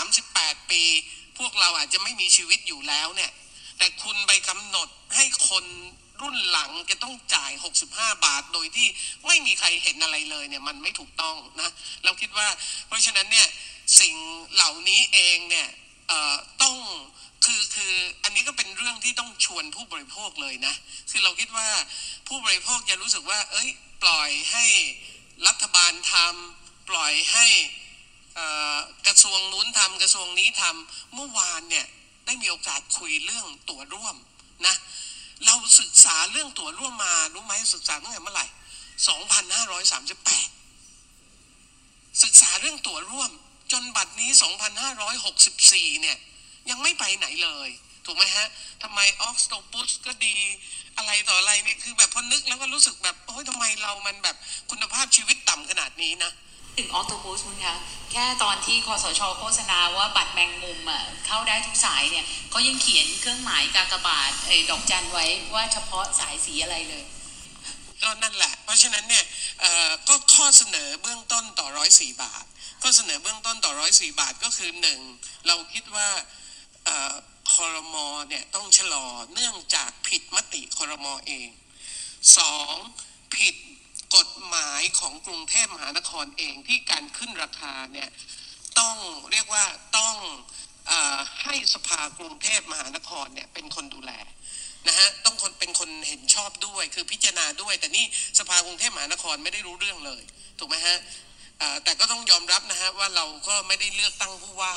[0.00, 0.82] 38 ปี
[1.38, 3.30] พวกเราอาจจะไม่มีชีวิตอยู่แล้วเนี่ย
[3.78, 5.64] แต่คุณไปกำหนดให้คน
[6.22, 7.52] รุ่นหลังจะต้องจ่าย
[7.88, 8.88] 65 บาท โดยที่
[9.26, 11.70] ไม่มีใครเห็นอะไรเลยเนี่ยมันไม่ถูกต้องนะ
[12.04, 12.48] เราคิดว่า
[12.86, 13.46] เพราะฉะนั้นเนี่ย
[14.00, 14.14] สิ่ง
[14.54, 15.68] เหล่านี้เองเนี่ย
[16.62, 16.76] ต้อง
[17.44, 20.74] คือคืออันนี้ก็เป็นเรื่องที่ต้องชวนผู้บริโภคเลยนะ
[21.10, 21.68] คือเราคิดว่า
[22.28, 23.68] ผู้บริโภคจะรู้สึกว่า เอ้ย
[24.02, 24.66] ปล่อยให้
[25.46, 27.46] รัฐบาลทำปล่อยให้
[29.06, 31.86] กระทรวงนู้นทำกระทรวงนี้ทำเมื่อวานเนี่ย
[32.26, 34.16] ได้มีโอกาสคุยเรื่องตั๋วร่วม
[34.66, 34.74] นะ
[35.46, 38.46] เราศึกษาเรื่องตั๋วร่วมมารู้ไหมศึกษาตั้งแต่เมื่อไหร่
[39.94, 43.30] 2538 ศึกษาเรื่องตั๋วร่วม
[43.72, 44.30] จนบัดนี้
[45.16, 46.18] 2564 เนี่ย
[46.70, 47.68] ยังไม่ไปไหนเลย
[48.06, 48.46] ถูกไหมฮะ
[48.82, 50.36] ทำไมออกสโตปุสก็ดี
[50.96, 54.36] อะไรต่ออะไรเนี่ยคือแบบพอนึกแล้วก็รู้สึกแบบโอ้ยทำไมเรามันแบบ
[54.70, 56.32] คุณภาพชีวิตต่ำขนาดนี้นะ
[56.78, 57.76] ถึงออโตบูสมั้งคะ
[58.12, 67.04] แค่ตอนที่คอสชโฆษณาว่าบัตรแมงมุมอะเข้าได้ทุกสายเนี่ยเขายังเขียนเครื่องหมายกากบาทไอ้ดอกจันไว้ว่าเฉพาะสายสีอะไรเลย
[68.02, 69.24] ก็นั่นแหละ เพราะฉะนั้นเนี่ย
[70.08, 72.44] ก็ข้อเสนอเบื้องต้นต่อร้อยสี่บาท
[72.82, 75.00] ข้อเสนอเบื้องต้นต่อร้อยสี่บาทก็คือหนึ่ง
[75.46, 76.08] เราคิดว่า
[77.52, 81.48] คอรมอเนี่ยต้องชะลอเนื่องจากผิดมติคอรมอเอง
[82.38, 82.74] สอง
[83.36, 83.54] ผิด
[84.16, 88.08] กฎหมายของกรุงเทพมหานครเองที่การขึ้นราคาเนี่ย
[88.78, 88.96] ต้อง
[89.30, 89.64] เรียกว่า
[89.98, 90.16] ต้อง
[90.90, 90.92] อ
[91.42, 94.12] ให้สภากรุงเทพมหานครเนี่ยเป็นคนดูแล
[94.88, 98.04] นะฮะต้องคนเป็นคนเห็นชอบด้วย คือพิจารณาด้วย แต่นี่
[98.38, 100.22] สภากรุงเทพมหานครไม่ได้รู้เรื่องเลย
[100.58, 100.98] ถูกไหมฮะ
[101.84, 104.74] แต่ก็ต้องยอมรับนะฮะว่าเราก็ไม่ได้เลือกตั้งผู้ว่า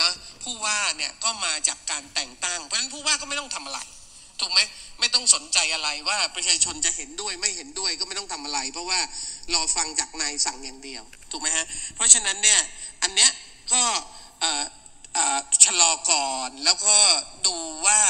[0.00, 0.10] นะ
[0.42, 3.80] ผู้ว่าเนี่ยก็มาจากการแต่งตั้ง เพราะฉะนั้นผู้ว่าก็ไม่ต้องทำอะไร
[4.40, 4.60] ถูกไหม
[5.00, 9.00] ไม่ต้องสนใจอะไรว่าประชาชนจะเห็นด้วยไม่เห็นด้วยก็ไม่ต้องทำอะไร เพราะว่า
[9.54, 12.60] รอฟังจากนายสั่งอย่างเดียวถูกไหมฮะเพราะฉะนั้นเนี่ย
[13.02, 13.30] อันเนี้ย
[13.72, 13.82] ก็
[15.64, 16.96] ชะลอก่อนแล้วก็
[17.46, 18.00] ดูว่า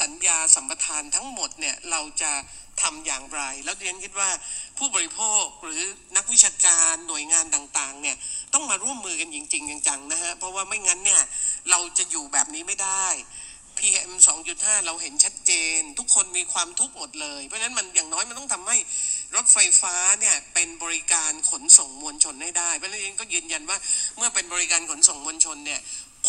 [0.00, 2.32] สัญญาสัมปทานทั้งหมดเนี่ยเราจะ
[2.82, 4.30] ทำอย่างไร แล้วเรียนคิดว่า
[4.78, 5.82] ผู้บริโภคหรือ
[6.16, 8.16] นักวิชาการหน่วยงานต่างๆเนี่ย
[8.54, 11.22] ต้องมาร่วมมือกันจริงๆจังๆนะฮะเพราะว่าไม่งั้นเนี่ย
[11.70, 13.06] เราจะอยู่แบบนี้ไม่ได้
[13.78, 14.12] PM
[14.50, 18.76] 2.5 เราเห็นชัดเจน ทุกคนมีความทุกข์หมดเลย เพราะฉะนั้นมันอย่างน้อยมันต้องทำให้
[19.34, 23.78] รถไฟฟ้าเนี่ยเป็นบริการขนส่งมวลชนให้ได้ เพราะฉะนั้นก็ยืนยันว่า
[24.16, 25.80] เมื่อเป็นบริการขนส่งมวลชนเนี่ย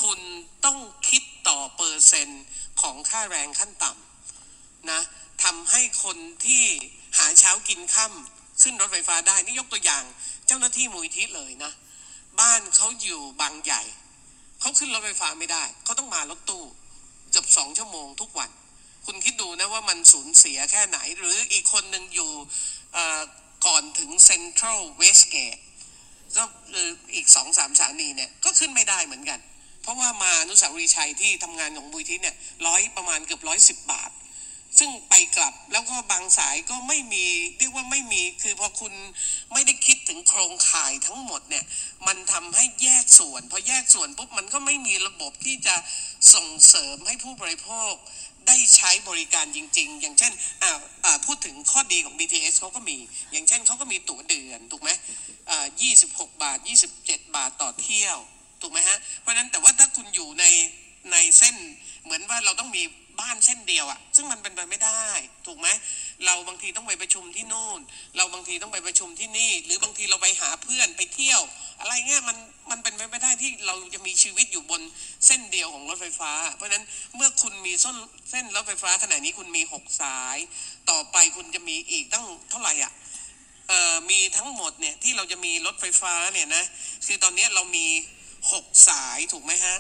[0.02, 0.20] คุณ
[0.66, 0.78] ต้อง
[1.10, 2.44] คิดต่อเปอร์เซ็นต์
[2.82, 5.02] ของค่าแรงขั้นต่ำนะ
[5.44, 6.66] ทำให้คนที่
[7.18, 10.04] หาเช้ากินค่ำ ขึ้นรถไฟฟ้าได้นี่ยกตัวอย่าง
[10.48, 11.72] เจ้าหน้าที่มูลทิศเลยนะ
[12.40, 13.82] บ้านเขาอยู่บางใหญ่
[14.62, 16.64] เขาขึ้นรถไฟฟ้าไม่ได้เขาต้องมารถตู้
[17.32, 18.50] เกือบสองชั่วโมงทุกวัน
[19.06, 22.32] คุณคิดดูนะว่ามันสูญเสียแค่ไหน หรืออีกคนหนึ่งอยู่
[23.66, 25.58] ก่อนถึงเซ็นทรัลเวสเกต
[26.38, 29.40] ก็คืออีกสองสามสถานีเนี่ยก็ขึ้นไม่ได้เหมือนกัน
[29.82, 32.36] เพราะว่ามานุสาวรีย์ชัยที่ทำงานของบุยทิเนี่ย
[32.68, 34.12] ร้อยประมาณเกือบร้อยสิบบาท
[34.80, 37.26] ซึ่งไปกลับแล้วก็บางสายก็ไม่มี
[37.58, 38.94] เรียกว่าไม่มีคือพอคุณ
[39.54, 41.66] ไม่ได้คิดถึงโครงข่ายทั้งหมดเนี่ย
[42.08, 45.76] มันทำให้แยกส่วนพอแยกส่วนปุ๊บมันก็ไม่มีระบบที่จะ
[46.34, 47.94] ส่งเสริมให้ผู้บริโภค
[48.48, 50.34] ได้ใช้บริการจริง ๆ อย่างเช่น
[51.26, 52.98] พูดถึงข้อดีของ BTS เขาก็มี
[53.32, 54.90] อย่างเช่นเขาก็มีตั๋วเดือนถูกไหม
[55.82, 58.18] ยี่สิบหกบาทยี่สิบเจ็ดบาทต่อเที่ยว
[58.62, 60.46] ถูกไหมฮะ เพราะฉะนั้นแต่ว่าถ้าคุณอยู่ใน
[61.12, 61.56] ในเส้น
[62.04, 62.84] เหมือนว่าเราต้องมี
[63.20, 65.04] บ้านเส้นเดียวอะซึ่งมันเป็นไปไม่ได้
[65.48, 65.68] ถูกไหม
[66.26, 67.80] เราบางทีต้องไปประชุมที่นู่น
[68.18, 71.42] เราบางทีต้องไปประชุมที่นี่ หรือบางทีเราไปหาเพื่อนไปเที่ยว
[71.80, 72.38] อะไรเงี้ยมัน
[72.72, 74.82] มันเป็นไปไม่ได้ที่เราจะมีชีวิตอยู่บน
[75.26, 77.98] เส้นเดียวของรถไฟฟ้า เพราะฉะนั้นเมื่อคุณมีเส้น
[78.32, 80.38] เส้นรถไฟฟ้าขนาดนี้คุณมีหกสาย
[80.90, 82.92] ต่อไปคุณจะมีอีกตั้งเท่าไหร่อะ
[84.10, 86.64] มีทั้งหมดเนี่ยที่เราจะมีรถไฟฟ้าเนี่ยนะ
[87.06, 87.88] คือตอนนี้เรามี
[88.52, 89.76] หกสายถูกไหมฮะ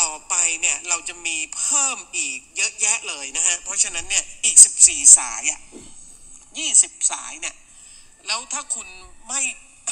[0.00, 5.60] ต่อไปเนี่ยเราจะมีเพิ่มอีกเยอะแยะเลยนะฮะ เพราะฉะนั้นเนี่ยอีก 14 สายอะ่ะ
[6.50, 7.54] 20 สายเนี่ย
[8.26, 8.88] แล้วถ้าคุณ
[9.28, 9.40] ไม่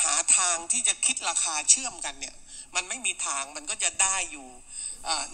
[0.03, 2.35] หาทางที่จะคิดราคาเชื่อมกันเนี่ย
[2.75, 4.49] มันไม่มีทางมันก็จะได้อยู่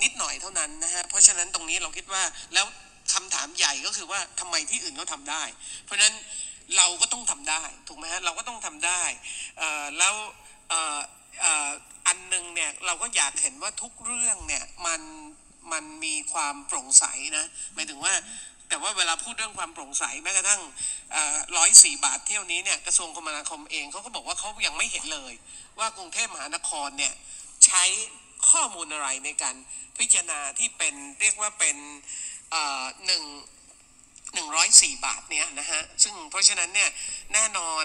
[0.02, 2.22] นิดหน่อยเท่านั้นนะฮะ เพราะฉะนั้นตรงนี้เราคิดว่า
[2.54, 2.66] แล้ว
[3.14, 5.42] คำถามใหญ่ก็คือว่าทำไมที่อื่นเขาทาได้
[5.84, 6.14] เพราะฉะนั้น
[6.76, 9.02] เราก็ต้องทำได้ ถูกไหมฮะ เราก็ต้องทำได้
[9.98, 15.00] แล้วันหนึ่งเนี่ยเราก็อยากเห็นว่าทุกเรื่องเนี่ยมัน
[15.72, 17.04] มันมีความโปร่งใส
[17.36, 18.14] นะหมายถึงว่า
[18.68, 20.62] แต่ว่าเวลาพูดเรื่องความโปร่งใสแม้กระทั่ง
[21.56, 25.32] ร้อยสี่บาทเที่ยวนี้เนี่ยกระทรวงคมนาคมเองเขาก็บอกว่าเขายังไม่เห็นเลย
[25.78, 27.12] ว่ากรุงเทพมหานครเนี่ย
[27.66, 27.84] ใช้
[28.50, 29.56] ข้อมูลอะไรในการ
[29.98, 31.76] พิจารณาที่เป็นเรียกว่าเป็น
[33.06, 33.22] หนึ่ง
[34.34, 36.90] หนึ่งร้อยสี่บาทเนี่ยนะฮะซึ่งเพราะฉะนั้นเนี่ย
[37.34, 37.84] แน่นอน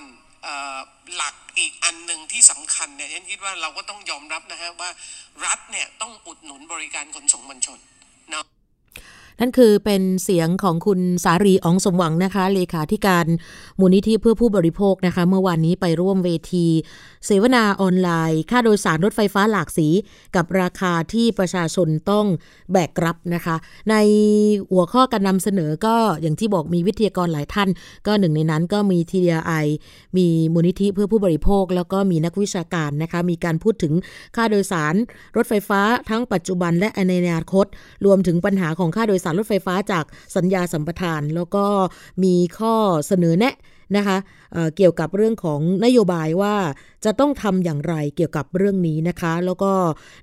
[1.16, 4.90] หลักอีกอันหนึ่งที่สำคัญเนี่ยฉันคิดว่าเราก็ต้องยอมรับนะฮะว่า
[5.46, 7.80] รัฐเนี่ยต้องอุดหนุนบริการขนส่งมวลชน
[8.32, 8.46] เนาะ
[9.40, 13.26] นั่นคือเป็นเสียงของคุณสารีอองสมหวังนะคะ เลขาธิการ
[13.80, 16.68] มูลนิธิเพื่อผู้บริโภคนะคะ เมื่อวานนี้ไปร่วมเวที
[17.26, 19.88] เสวนาออนไลน์ ค่าโดยสารรถไฟฟ้าหลากสี
[20.36, 22.26] กับราคาที่ประชาชนต้อง
[22.72, 23.56] แบกรับนะคะ
[23.90, 23.96] ใน
[24.72, 27.70] หัวข้อการนำเสนอก็อย่างที่บอกมีวิทยากรหลายท่าน
[28.08, 29.54] ก็หนึ่งในนั้นก็มีทีไอ
[30.18, 33.94] มีมูลนิธิเพื่อผู้บริโภค แล้วก็มีนักวิชาการนะคะ มีการพูดถึง
[34.36, 34.96] ค่าโดยสาร
[35.36, 37.66] รถไฟฟ้าทั้งปัจจุบันและในอนาคต
[38.06, 40.06] รวมถึงปัญหาของค่าโดยสารรถไฟฟ้าจาก
[40.36, 41.66] สัญญาสัมปทาน แล้วก็
[42.24, 42.74] มีข้อ
[43.08, 43.56] เสนอแนะ
[43.98, 44.18] นะคะ
[44.54, 46.56] เเกี่ยวกับเรื่องของนโยบายว่า
[47.06, 49.72] จะต้องทำอย่างไรเกี่ยวกับเรื่องนี้นะคะ แล้วก็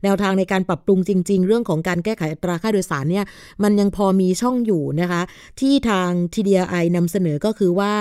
[0.05, 3.25] แนวทางในการปรับปรุงจริง ๆ เรื่องของการแก้ไขอัตราค่าโดยสารเนี่ย
[3.63, 5.23] มันยังพอมีช่องอยู่นะคะ
[5.61, 7.93] ที่ทาง TDI นำเสนอก็คือว่า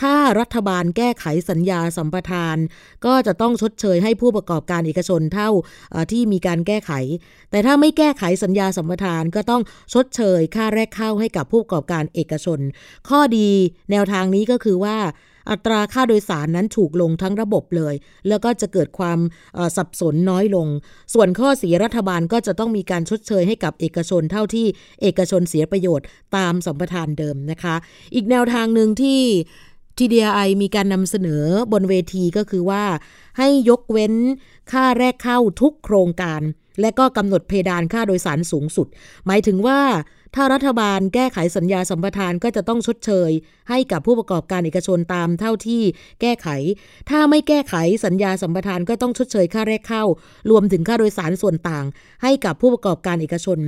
[0.00, 2.56] ถ้ารัฐบาลแก้ไขสัญญาสัมปทาน
[3.06, 5.50] ก็จะต้องชดเชยให้ผู้ประกอบการเอกชนเท่า
[6.12, 6.92] ที่มีการแก้ไข
[7.50, 9.62] แต่ถ้าไม่แก้ไขสัญญาสัมปทานก็ต้อง
[9.94, 12.60] ชดเชยค่าแรกเข้าให้กับผู้ประกอบการเอกชน
[13.08, 13.50] ข้อดี
[13.90, 14.98] แนวทางนี้ก็คือว่า
[15.52, 17.94] อัตราค่าโดยสารนั้นถูกลงทั้งระบบเลย
[18.28, 19.18] แล้วก็จะเกิดความ
[19.76, 20.66] สับสนน้อยลง
[21.14, 24.66] ส่วนข้อเสียรัฐบาลก็จะต้องมีการชดเชยให้กับเอกชนเท่าที่
[25.02, 26.06] เอกชนเสียประโยชน์
[26.36, 27.76] ตามสัมปทานเดิมนะคะ
[28.14, 29.20] อีกแนวทางหนึ่งที่
[29.98, 32.84] TDI มีการนำเสนอบนเวทีก็คือว่า
[33.38, 34.14] ให้ยกเว้น
[34.72, 36.42] ค่าแรกเข้าทุกโครงการ
[36.80, 38.86] และก็กำหนดเพดานค่าโดยสารสูงสุด
[39.26, 39.80] หมายถึงว่า
[40.34, 43.30] ถ้ารัฐบาลแก้ไขสัญญาสัมปทานก็จะต้องชดเชย
[43.70, 45.82] ให้กับผู้ประกอบการเอกชนตามเท่าที่
[46.20, 46.48] แก้ไข
[47.10, 50.04] ถ้าไม่แก้ไขสัญญาสัมปทานก็ต้องชดเชยค่าแรกเข้า
[50.50, 51.86] รวมถึงค่าโดยสารส่วนต่าง
[52.22, 53.58] ให้กับผู้ประกอบการเอกชน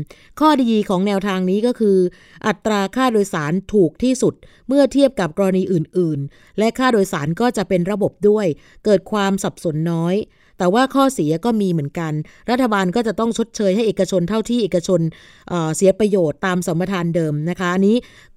[0.40, 1.99] ข้อดีของแนวทางนี้ก็คือ
[2.46, 4.35] อัตราค่าโดยสารถูกที่สุด
[4.68, 8.46] เมื่อเทียบกับกรณีอื่น ๆ และค่าโดยสารก็จะเป็นระบบด้วย
[8.85, 10.14] เกิดความสับสนน้อย
[10.61, 12.12] แต่ว่าข้อเสียก็มีเหมือนกัน
[12.51, 15.01] รัฐบาลก็จะต้องชดเชยให้เอกชนเท่าที่เอกชน
[15.49, 17.96] เเสียประโยชน์ตามสมรทานเดิมนะคะอันนี้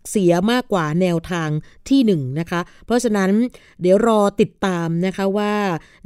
[0.10, 1.50] เสียมากกว่าแนวทาง
[1.90, 3.32] ที่1นนะคะ เพราะฉะนั้น
[3.82, 5.54] เดี๋ยวรอติดตามนะคะว่า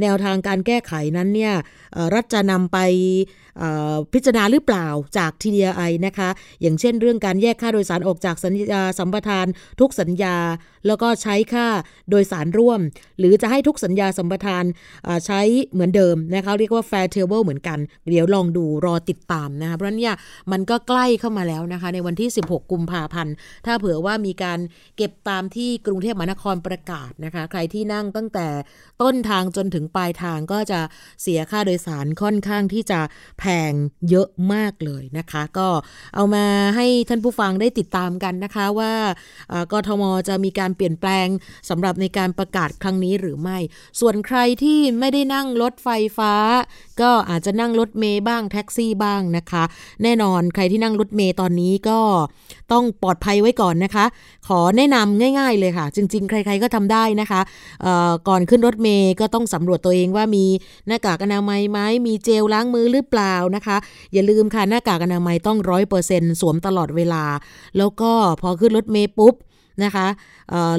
[0.02, 1.54] แนวทางการแก้ไขนั้นเนี่ย
[2.14, 2.78] รัฐจะนำไป
[4.14, 6.30] พิจารณาหรือเปล่าจาก TDI นะคะ
[6.62, 9.46] อย่างเช่นเรื่องการแยกค่าโดยสารออกจากสัญญาสัมปทาน
[9.80, 10.36] ทุกสัญญา
[10.88, 11.68] แล้วก็ใช้ค่า
[12.10, 12.80] โดยสารร่วม
[13.20, 14.64] หรือจะให้ทุกสัญญาสัมปทาน
[15.26, 17.80] ใช้เหมือนเดิมนะคะเรียกว่า fair table เหมือนกัน
[18.10, 20.16] เดี๋ยวลองดูรอติดตามนะคะเพราะนั้นเนี่ย
[20.52, 23.34] มันก็ใกล้เข้ามาแล้วนะคะในวันที่ 16 กุมภาพันธ์
[23.66, 24.60] ถ้าเผื่อว่ามีการ
[24.98, 28.48] เก็บตามที่กรุงเทพมหานครประกาศนะคะ ใครที่นั่งตั้งแต่
[29.02, 30.80] ต้นทางจนถึงปลายทางก็จะ
[31.22, 33.00] เสียค่าโดยสารค่อนข้างที่จะ
[33.40, 33.72] แพง
[34.10, 35.68] เยอะมากเลยนะคะ ก็
[36.16, 36.46] เอามา
[36.76, 38.94] ให้ท่านผู้ฟังได้ติดตามกันนะคะว่า
[39.72, 41.28] กทมจะมีการเปลี่ยนแปลง
[41.70, 43.58] สำหรับในการประกาศครั้งนี้หรือไม่
[44.00, 46.34] ส่วนใครที่ไม่ได้นั่งรถไฟฟ้า
[47.02, 49.64] ก็อาจจะนั่งรถเมย์บ้างแท็กซี่บ้างนะคะ
[50.04, 52.00] แน่นอนใครที่นั่งรถเมย์ตอนนี้ก็
[52.72, 54.06] ต้องปลอดภัยไว้ก่อนนะคะ
[54.48, 57.42] ขอแนะนำง่าย ๆ เลยค่ะ จริง ๆ ใคร ๆ ก็ทำได้นะคะ
[58.28, 60.46] ก่อนขึ้นรถเมย์ก็ต้องสำรวจตัวเองว่ามี
[60.88, 63.78] หน้ากากอนามัยไหมมีเจลล้างมือหรือเปล่านะคะ
[64.14, 67.24] อย่าลืมค่ะหน้ากากอนามัยต้องร้อยเปอร์เซ็นต์สวมตลอดเวลา
[67.78, 68.12] แล้วก็
[68.42, 69.34] พอขึ้นรถเมย์ปุ๊บ
[69.84, 70.08] นะคะ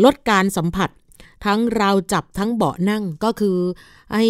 [0.04, 0.90] ลดการสัมผัส
[1.44, 3.56] ทั้งราวจับทั้งเบาะนั่งก็คือ
[4.14, 4.24] ให้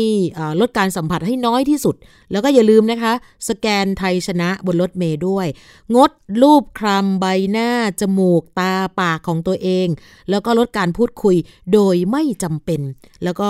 [0.61, 1.97] ลดการสัมผัสให้น้อยที่สุด
[2.33, 3.13] แล้วก็อย่าลืมนะคะ
[3.49, 5.47] สแกนไทยชนะบนรถเมย์ด้วย
[5.95, 6.11] งด
[6.43, 9.89] รูปคลำใบหน้า จมูกตาปากของตัวเอง
[10.31, 11.37] แล้วก็ลดการพูดคุย
[11.73, 12.81] โดยไม่จำเป็น
[13.25, 13.49] แล้วก็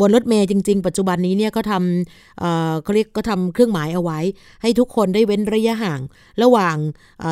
[0.00, 4.18] บนรถเมย์จริง ๆ ปัจจุบันนี้เนี่ยก็ทำเขาเรียกก็ทำเครื่องหมายเอาไว้
[4.62, 6.00] ให้ทุกคนได้เว้นระยะห่าง
[6.42, 6.76] ระหว่าง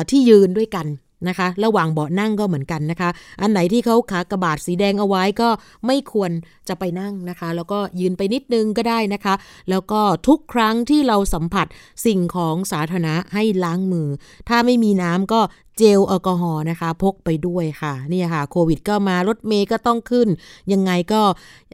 [0.09, 0.87] ที่ยืนด้วยกัน
[1.27, 3.09] นะคะ ระหว่างเบาะนั่งก็เหมือนกันนะคะ
[3.41, 5.49] อันไหนที่เขาขากระบาดสีแดงเอาไว้ก็
[5.85, 6.31] ไม่ควร
[6.67, 9.33] จะไปนั่งนะคะ แล้วก็ยืนไปนิดนึงก็ได้นะคะ
[9.69, 11.67] แล้วก็ทุกครั้งที่เราสัมผัส
[12.05, 14.07] สิ่งของสาธารณะให้ล้างมือ
[14.49, 15.41] ถ้าไม่มีน้ำก็
[15.77, 20.27] เจลแอลกอฮอล์นะคะ พกไปด้วยค่ะนี่ค่ะโควิดก็มารถเมย์ก็ต้องขึ้น
[20.73, 21.21] ยังไงก็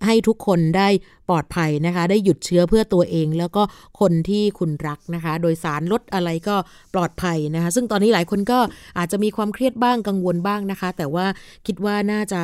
[0.05, 0.87] ให้ทุกคนได้
[1.29, 3.63] ปลอดภัยนะคะ ได้หยุดเชื้อเพื่อตัวเอง แล้วก็
[3.99, 6.55] คนที่คุณรักนะคะ โดยสารลดอะไรก็
[6.93, 8.59] ปลอดภัยนะคะ ซึ่งตอนนี้หลายคนก็
[8.97, 11.25] อาจจะมีความเครียดบ้างกังวลบ้างนะคะ แต่ว่า
[11.67, 12.41] คิดว่าน่าจะ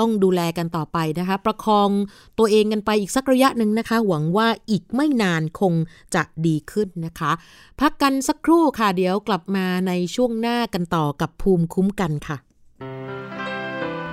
[0.00, 1.90] ต้องดูแลกันต่อไปนะคะ ประคอง
[2.38, 5.74] ตัวเองกันไปอีกสักระยะหนึ่งนะคะ หวังว่าอีกไม่นานคง
[6.14, 7.32] จะดีขึ้นนะคะ
[7.80, 12.36] พักกันสักครู่ค่ะเดี๋ยวกลับมาในช่วงหน้ากันต่อกับภูมิคุ้มกันค่ะ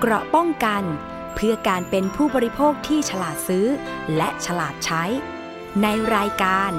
[0.00, 0.82] เกราะป้องกัน
[1.34, 3.66] เพื่อการเป็นผู้บริโภคที่ฉลาดซื้อ
[4.16, 5.04] และฉลาดใช้
[5.82, 6.72] ในรายการ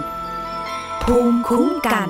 [1.03, 2.09] ภูมิคุ้มกัน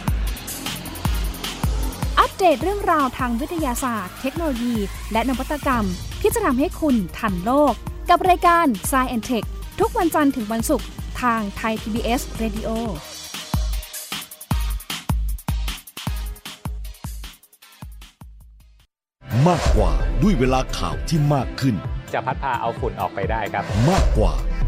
[2.19, 4.75] อัปเดตเรื่องราวทางวิทยาศาสตร์ เทคโนโลยี
[5.11, 5.85] และนวัตกรรม
[6.21, 7.73] ที่จะทำให้คุณทันโลก
[8.09, 9.47] กับรายการ s c i e n t e c h
[9.79, 10.87] ทุกวันจันทร์ถึงวันศุกร์
[11.21, 12.69] ทางไทย PBS Radio
[19.47, 21.75] มากกว่าด้วยเวลาข่าวที่มากขึ้น
[22.13, 24.33] จะพัดพาเอาฝุ่นออกไปได้ครับ มากกว่า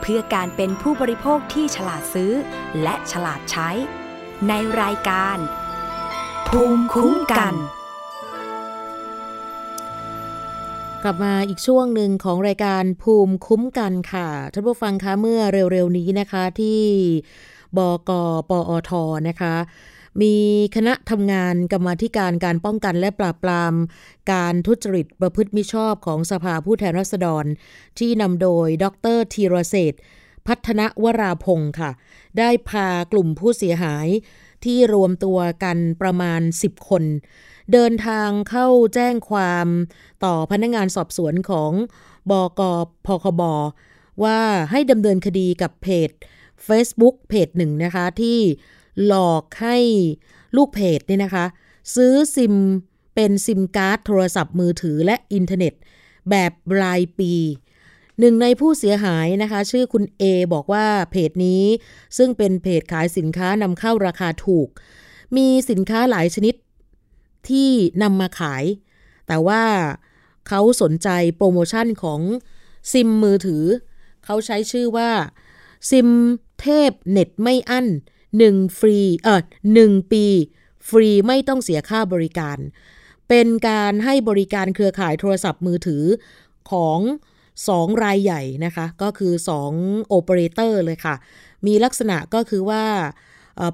[0.00, 2.32] เพื่อการเป็นผู้บริโภคที่ฉลาดซื้อ
[2.82, 3.70] และฉลาดใช้
[4.48, 5.38] ในรายการ
[6.48, 7.54] ภูมิคุ้มกัน
[11.02, 16.80] กลับมาอีกช่วงหนึ่งของรายการภูมิคุ้มกันค่ะท่านผู้ฟังคะเมื่อเร็วๆนี้นะคะที่
[17.76, 17.78] บ
[18.08, 18.10] ก
[18.50, 18.90] ปอท
[19.28, 19.54] นะคะ
[20.22, 20.36] มี
[20.76, 23.74] คณะทำงานกรรมธิการการป้องกันและปราบปราม
[24.32, 27.44] การทุจริตประพฤติมิชอบของสภาผู้แทนราษฎร
[27.98, 29.94] ที่นำโดยดรธีรเศษ
[30.46, 31.90] พัฒนวราพงศ์ค่ะ
[32.38, 34.08] ได้พากลุ่มผู้เสียหาย
[34.64, 37.04] ที่รวมตัวกันประมาณ 10 คน
[37.72, 39.66] เดินทางเข้าแจ้งความ
[40.24, 41.72] ต่อพนักงงานสอบสวนของ
[42.30, 42.60] บก.
[43.06, 43.42] ปคบ.
[44.24, 46.10] ว่าให้ดำเนินคดีกับเพจ
[46.66, 48.38] Facebook เพจหนึ่งนะคะที่
[49.04, 49.76] หลอกให้
[50.56, 51.46] ลูกเพจเนี่ยนะคะ
[51.94, 52.54] ซื้อซิม
[53.14, 55.74] เป็นซิมการ์ดโทรศัพท์มือถือและอินเทอร์เน็ต
[56.30, 57.32] แบบรายปี
[58.18, 61.62] หนึ่งในผู้เสียหายนะคะ ชื่อคุณ A บอกว่าเพจนี้
[62.16, 64.68] ซึ่งเป็นเพจขายสินค้านำเข้าราคาถูก
[65.36, 66.54] มีสินค้าหลายชนิด
[67.48, 67.70] ที่
[68.02, 68.64] นำมาขาย
[69.26, 69.62] แต่ว่า
[70.48, 72.20] เขาสนใจโปรโมชั่นของ
[72.92, 73.64] ซิมมือถือ
[74.24, 75.10] เขาใช้ชื่อว่า
[75.90, 76.08] ซิม
[76.60, 77.86] เทพเน็ตไม่อั้น
[78.40, 79.42] 1 ฟรีเออ
[79.76, 80.24] 1ปี
[80.88, 82.58] ฟรีไม่ต้องเสียค่าบริการ
[83.28, 86.04] เป็นการให้บริการเครือข่ายโทรศัพท์มือถือ
[86.70, 87.00] ของ
[87.54, 89.32] 2รายใหญ่นะคะ ก็คือ
[89.70, 91.14] 2โอเปอเรเตอร์เลยค่ะ
[91.66, 92.84] มีลักษณะก็คือว่า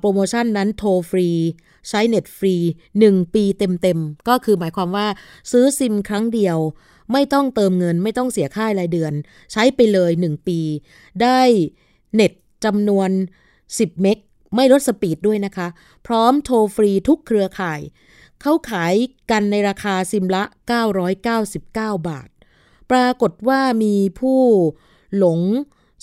[0.01, 1.29] โปรโมชั่นนั้นโทรฟรี
[1.88, 2.55] ใช้เน็ตฟรี
[2.96, 5.07] 1 ปีเต็มๆ ก็คือหมายความว่า
[5.53, 6.59] ซื้อซิมครั้งเดียว
[7.12, 9.12] ไม่ต้องเติมเงินไม่ต้องเสียค่ารายเดือน
[9.53, 10.61] ใช้ไปเลย 1 ปี
[11.22, 11.40] ได้
[12.14, 12.33] เน็ต
[12.64, 13.11] จำนวน
[13.57, 14.18] 10 เมก
[14.54, 15.68] ไม่ลด speed ด้วยนะคะ
[16.06, 17.80] พร้อมโทรฟรีทุกเครือข่าย
[18.40, 18.94] เขาขาย
[19.30, 20.44] กันในราคาซิมละ
[21.26, 22.28] 999 บาท
[22.90, 24.40] ปรากฏว่ามีผู้
[25.16, 25.40] หลง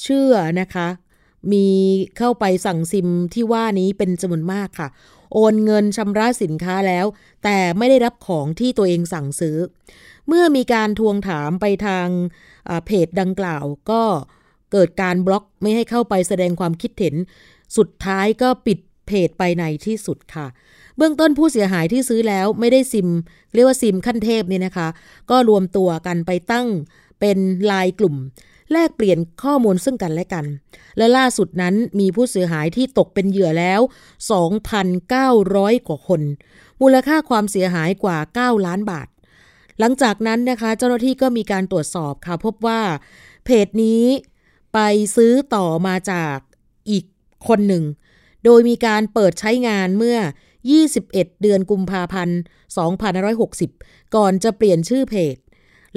[0.01, 0.87] เชื่อนะคะ
[1.51, 1.67] มี
[2.17, 4.89] เข้าไปสั่งซิมที่ว่านี้เป็นจำนวนมากค่ะ
[5.33, 7.05] โอนเงินชำระสินค้าแล้ว
[7.43, 9.57] แต่ไม่ได้รับของที่ตัวเองสั่งซื้อ
[10.27, 12.07] เมื่อมีการทวงถามไปทาง
[12.85, 14.03] เพจดังกล่าวก็
[14.71, 17.15] เกิดการบล็อกไม่ให้เข้าไปแสดงความคิดเห็น
[17.77, 20.47] สุดท้ายก็ปิดเพจไปในที่สุดค่ะ
[20.97, 23.09] เบื้องต้นผู้เสียหายที่ซื้อแล้วไม่ได้ซิม
[23.53, 24.87] เรียกว่าซิมขั้นเทพเนี่ยนะคะ
[25.29, 26.67] ก็รวมตัวกันไปตั้ง
[27.19, 27.37] เป็น
[27.71, 28.15] ลายกลุ่ม
[28.71, 30.45] แลกเปลี่ยนข้อมูลซึ่งกันและกัน
[30.97, 33.81] และล่าสุดนั้นมีผู้เสียหายที่ตกเป็นเหยื่อแล้ว
[35.03, 36.21] 2,900 กว่าคน
[36.81, 39.07] มูลค่าความเสียหายกว่า 9 ล้านบาท
[39.79, 42.81] หลังจากนั้นนะคะเจ้าหน้าที่ก็มีการตรวจสอบค่ะพบว่า
[43.45, 44.03] เพจนี้
[44.73, 44.79] ไป
[45.15, 46.37] ซื้อต่อมาจาก
[46.91, 47.05] อีก
[47.47, 47.83] คนหนึ่ง
[48.45, 50.17] โดยมีการเปิดใช้งานเมื่อ
[50.79, 52.39] 21 เดือนกุมภาพันธ์
[53.65, 55.37] 2560 ก่อนจะเปลี่ยนชื่อเพจ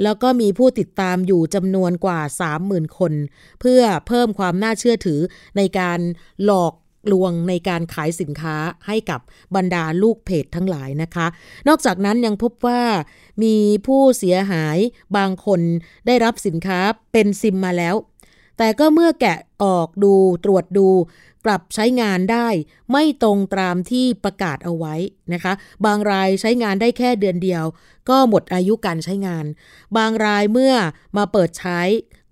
[0.03, 2.21] แล้วก็มีผู้ติดตามอยู่จำนวนกว่า
[2.59, 3.13] 30,000 คน
[3.61, 5.19] เพื่อเพิ่มความน่าเชื่อถือ
[5.57, 5.99] ในการ
[6.45, 6.73] หลอก
[7.11, 8.55] ลวงในการขายสินค้า
[8.87, 9.19] ให้กับ
[9.55, 11.27] บรรดาลูกเพจทั้งหลายนะคะ
[11.67, 12.81] นอกจากนั้นยังพบว่า
[13.43, 13.55] มี
[13.87, 14.77] ผู้เสียหาย
[15.17, 15.61] บางคน
[16.07, 16.79] ได้รับสินค้า
[17.11, 17.95] เป็นซิมมาแล้ว
[18.57, 20.13] แต่ก็เมื่อแกะออกดู
[20.45, 20.87] ตรวจดู
[21.45, 22.47] กลับใช้งานได้
[22.91, 24.95] ไม่ตรงตามที่ประกาศเอาไว้
[25.33, 25.53] นะคะ
[25.85, 27.63] บางรายใช้งานได้แค่เดือนเดียว
[28.09, 29.45] ก็หมดอายุการใช้งาน
[29.97, 30.73] บางรายเมื่อ
[31.17, 31.79] มาเปิดใช้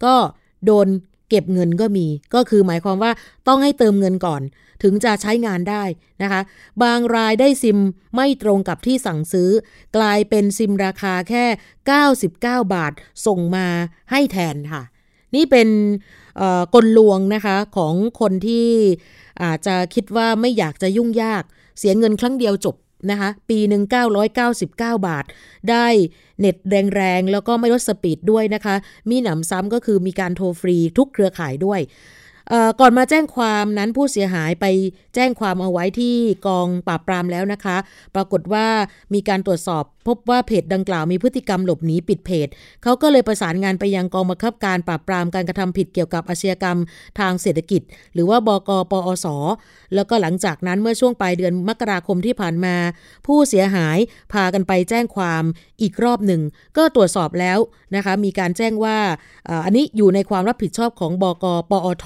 [0.06, 0.16] ก็
[0.66, 0.88] โดน
[1.30, 3.12] เก็บเงินก็มี ก็คือหมายความว่า
[3.48, 4.42] ต้องให้เติมเงินก่อน
[4.84, 5.84] ถึงจะใช้งานได้
[6.22, 6.42] นะคะ
[6.84, 7.80] บางรายได้ซิม
[8.16, 9.50] ไม่ตรงกับที่สั่งซื้อ
[9.98, 11.46] กลายเป็นซิมราคาแค่
[12.10, 12.94] 99 บาท
[13.26, 13.68] ส่งมา
[14.12, 14.84] ให้แทนค่ะ
[15.36, 15.68] นี่เป็น
[16.76, 18.68] กลลวงนะคะของคนที่
[19.44, 21.44] อาจจะคิดว่าไม่อยากจะยุ่งยาก
[21.80, 22.76] เสียเงินครั้งเดียวจบ
[23.12, 23.84] นะคะปีหนึ่ง
[24.30, 25.26] 999 บาท
[25.70, 25.88] ได้
[26.40, 26.56] เน็ต
[26.96, 28.76] แรงๆ แล้วก็ไม่ลดสปีดด้วยนะคะ
[29.10, 31.80] มีหนำซ้ำก็คือมีการโทรฟรีทุกเครือข่ายด้วย
[32.80, 34.66] ก่อนมาแจ้งความนั้นผู้เสียหายไป
[35.16, 36.16] แจ้งความเอาไว้ที่
[36.48, 37.78] กองปราบปรามแล้วนะคะ
[38.16, 38.68] ปรากฏว่า
[39.14, 42.48] มีการตรวจสอบพบว่าเพจดังกล่าวมีพฤติกรรมหลบหนีปิดเพจ
[42.84, 46.78] เขาก็เลยประสานงานไปยังกองบังคับการปราบปรามการกระทำผิดเกี่ยวกับอาชญากรรม
[47.20, 47.82] ทางเศรษฐกิจ
[48.14, 49.28] หรือว่าบกปอส
[49.96, 52.76] แล้วก็หลังจากนั้นเมื่อช่วงปลายเดือนมกราคมที่ผ่านมา
[53.28, 53.98] ผู้เสียหาย
[54.34, 55.44] พากันไปแจ้งความ
[55.82, 56.42] อีกรอบหนึ่ง
[56.78, 57.60] ก็ตรวจสอบแล้ว
[57.96, 58.98] นะคะมีการแจ้งว่า
[59.66, 62.06] อันนี้อยู่ในความรับผิดชอบของบกปอท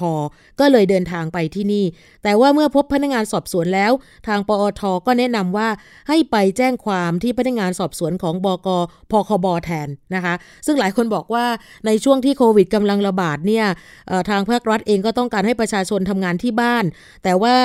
[0.60, 1.84] ก็เลยเดินทางไปที่นี่
[2.22, 3.92] แต่ว่าเมื่อพบพนักงานสอบสวนแล้ว
[4.26, 5.68] ทางปอทก็แนะนำว่า
[6.08, 8.68] ให้ไปแจ้งความที่พนักงานสอบสวนของบก
[9.10, 10.34] พคบแทนนะคะ
[10.66, 11.44] ซึ่งหลายคนบอกว่า
[11.86, 13.66] ในช่วงที่โควิดกำลังระบาดเนี่ย
[14.30, 16.84] ทางภาครัฐเองก็ต้องการให้ประชาชนทำงานที่บ้าน
[17.24, 17.56] แต่ว่า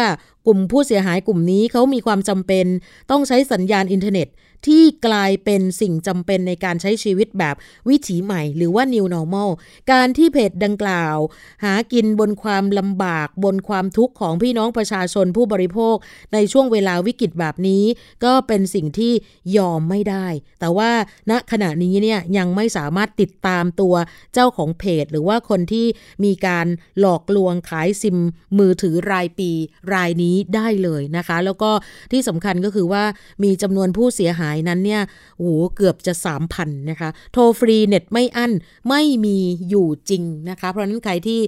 [0.47, 2.65] กลุ่มผู้เสียหายกลุ่มนี้เขามีความจำเป็น
[3.11, 4.29] ต้องใช้สัญญาณอินเทอร์เน็ต
[4.67, 7.55] ที่กลายเป็นสิ่งจำเป็นในการใช้ชีวิตแบบ
[7.89, 9.49] วิถีใหม่ หรือว่า new normal
[9.91, 11.17] การที่เพจดังกล่าว
[11.63, 15.95] หากินบนความลำบากบนความทุกข์ของพี่น้องประชาชนผู้บริโภค
[16.33, 17.83] ในช่วงเวลาวิกฤตแบบนี้
[18.25, 19.13] ก็เป็นสิ่งที่
[19.57, 20.27] ยอมไม่ได้
[20.59, 20.91] แต่ว่า
[21.31, 23.95] ณขณะนี้เนี่ยยังไม่สามารถติดตามตัว
[24.33, 25.87] เจ้าของเพจ หรือว่าคนที่
[26.23, 26.67] มีการ
[26.99, 28.17] หลอกลวงขายซิม
[28.57, 29.51] มือถือรายปี
[29.93, 31.71] รายนี้ได้เลยนะคะ แล้วก็
[32.11, 33.03] ที่สำคัญก็คือว่า
[33.43, 35.01] มีจำนวนผู้เสียหายนั้นเนี่ย
[35.39, 36.13] โอ้เกือบจะ
[36.51, 38.51] 3,000นะคะ โทรฟรีเน็ตไม่อั้น
[38.89, 39.37] ไม่มี
[39.69, 41.39] อยู่จริงนะคะ เพราะนั้นใครที่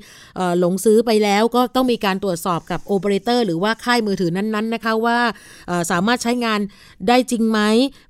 [0.59, 5.17] หลงซื้อไปแล้วก็ต้องมีการตรวจสอบกับโอเปอเรเตอร์หรือว่าค่ายมือถือนั้นๆนะคะว่า
[5.91, 6.59] สามารถใช้งาน
[7.07, 7.59] ได้จริงไหม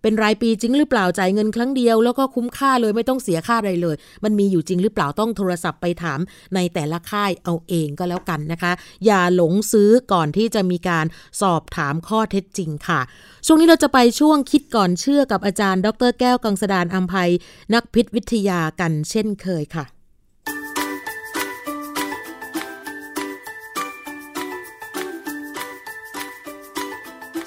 [0.01, 6.19] เป็นรายปีจริงหรือเปล่าจ่ายเงินครั้งเดียว แล้วก็คุ้มค่าเลยไม่ต้องเสียค่าอะไรเลย มันมีอยู่จริงหรือเปล่าต้องโทรศัพท์ไปถาม
[6.55, 8.71] ในแต่ละค่ายเอาเองก็แล้วกันนะคะ
[9.05, 11.05] อย่าหลงซื้อก่อนที่จะมีการ
[11.41, 13.01] สอบถามข้อเท็จจริงค่ะ
[13.45, 17.31] ช่วงนี้เราจะไปช่วงคิดก่อนเชื่อกับอาจารย์ ดรแก้วกังสดานอัมภัย
[17.73, 19.85] นักพิษวิทยากันเช่นเคยค่ะ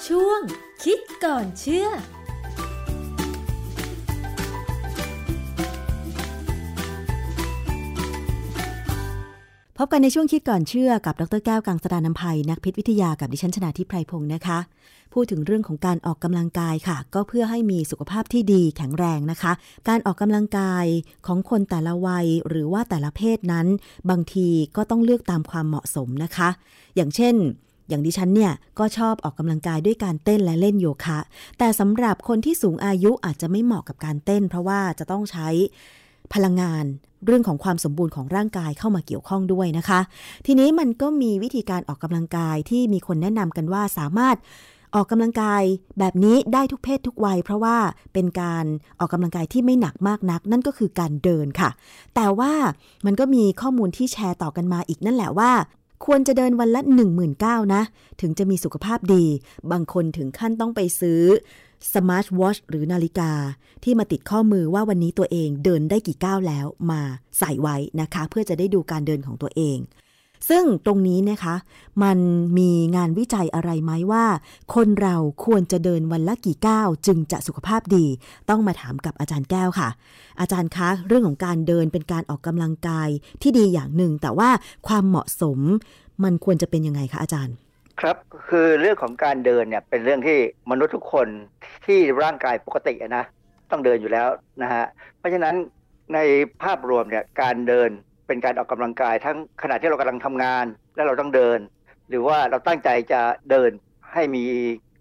[0.07, 0.41] ช่วง
[0.85, 1.89] คิดก่อนเชื่อ
[9.81, 14.59] พบกันในช่วงคิดก่อนเชื่อกับดรแก้วกังสดานนภัยนักพิษวิทยากับดิฉันชนาทิพไพรพงศ์นะคะ
[15.13, 19.53] พูดถึงเรื่องของการออกกำลังกายค่ะ ก็เพื่อให้มีสุขภาพที่ดีแข็งแรงนะคะ
[19.89, 20.85] การออกกำลังกาย
[21.27, 23.67] ของคนแต่ละวัยหรือว่าแต่ละเพศนั้น
[24.11, 26.49] บางทีก็ต้องเลือกตามความเหมาะสมนะคะ
[26.97, 27.35] อย่างเช่น
[27.89, 31.19] อย่างดิฉันเนี่ยก็ชอบออกกำลังกายด้วยการเต้นและเล่นโยคะ
[31.59, 35.49] แต่สำหรับคนที่สูงอายุอาจจะไม่เหมาะกับการเต้น เพราะว่าจะต้องใช้
[36.35, 36.85] พลังงาน
[37.27, 40.01] เรื่องของความสมบูรณ์ของร่างกายเข้ามาเกี่ยวข้องด้วยนะคะ
[40.47, 44.37] ทีนี้มันก็มีวิธีการออกกำลังกายที่มีคนแนะนำกันว่าสามารถ
[44.95, 45.63] ออกกำลังกาย
[45.99, 47.77] แบบนี้ได้ทุกเพศทุกวัย เพราะว่า
[48.13, 48.65] เป็นการ
[48.99, 51.71] ออกกำลังกายที่ไม่หนักมากนัก นั่นก็คือการเดินค่ะ
[52.15, 52.53] แต่ว่า
[53.07, 55.53] มันก็มีข้อมูลที่แชร์ต่อกันมาอีกนั่นแหละว่า
[56.05, 57.27] ควรจะเดินวันละ1 9 0 0
[57.59, 57.83] 0นะ
[58.21, 59.25] ถึงจะมีสุขภาพดี
[59.73, 61.23] บางคนถึงขั้นต้องไปซื้อ
[61.95, 63.33] สมาร์ทวอชหรือนาฬิกา
[63.85, 67.01] ที่มาติดข้อมือว่าวันนี้ตัวเองเดินได้กี่ก้าวแล้วมา
[67.39, 69.79] ใส่ไว้นะคะ เพื่อจะได้ดูการเดินของตัวเอง
[70.49, 71.55] ซึ่งตรงนี้นะคะ
[72.03, 72.19] มัน
[72.59, 74.25] มีงานวิจัยอะไรไหมว่า
[74.75, 78.07] คนเราควรจะเดินวันละกี่ก้าวจึงจะสุขภาพดี
[78.49, 79.89] ต้องมาถามกับอาจารย์แก้วค่ะ
[80.41, 83.09] อาจารย์คะ เรื่องของการเดินเป็นการออกกำลังกาย
[83.43, 84.51] ที่ดีอย่างหนึ่ง แต่ว่า
[84.89, 85.59] ความเหมาะสม
[86.25, 87.55] มันควรจะเป็นยังไงคะอาจารย์
[88.01, 88.17] ครับ
[88.49, 90.39] คือเรื่องของการเดินเนี่ยเป็นเรื่องที่
[90.71, 91.29] มนุษย์ทุกคน
[91.87, 93.25] ที่ร่างกายปกตินะ
[93.71, 94.29] ต้องเดินอยู่แล้ว
[94.63, 94.85] นะฮะ
[95.19, 95.55] เพราะฉะนั้น
[96.15, 96.19] ใน
[96.63, 97.91] ภาพรวมเนี่ยการเดิน
[98.27, 101.59] เป็นการออกกำลังกาย ทั้งขณะที่เรากำลังทำงาน และเราต้องเดิน
[102.09, 103.21] หรือว่าเราตั้งใจจะ
[103.51, 103.71] เดิน
[104.13, 104.43] ให้มี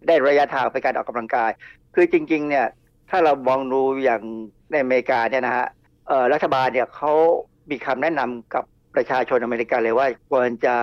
[0.08, 1.52] ได้ระยะทางไปการออกกำลังกาย
[1.96, 2.66] คือจริงๆเนี่ย
[3.10, 4.22] ถ้าเรามองดูอย่าง
[4.72, 5.66] ในอเมริกาเนี่ยนะฮะ
[6.34, 7.14] รัฐบาลเนี่ยเขา
[7.70, 8.64] มีคำแนะนำกับ
[8.96, 10.76] ประชาชนอเมริกันเลยว่าควรจะ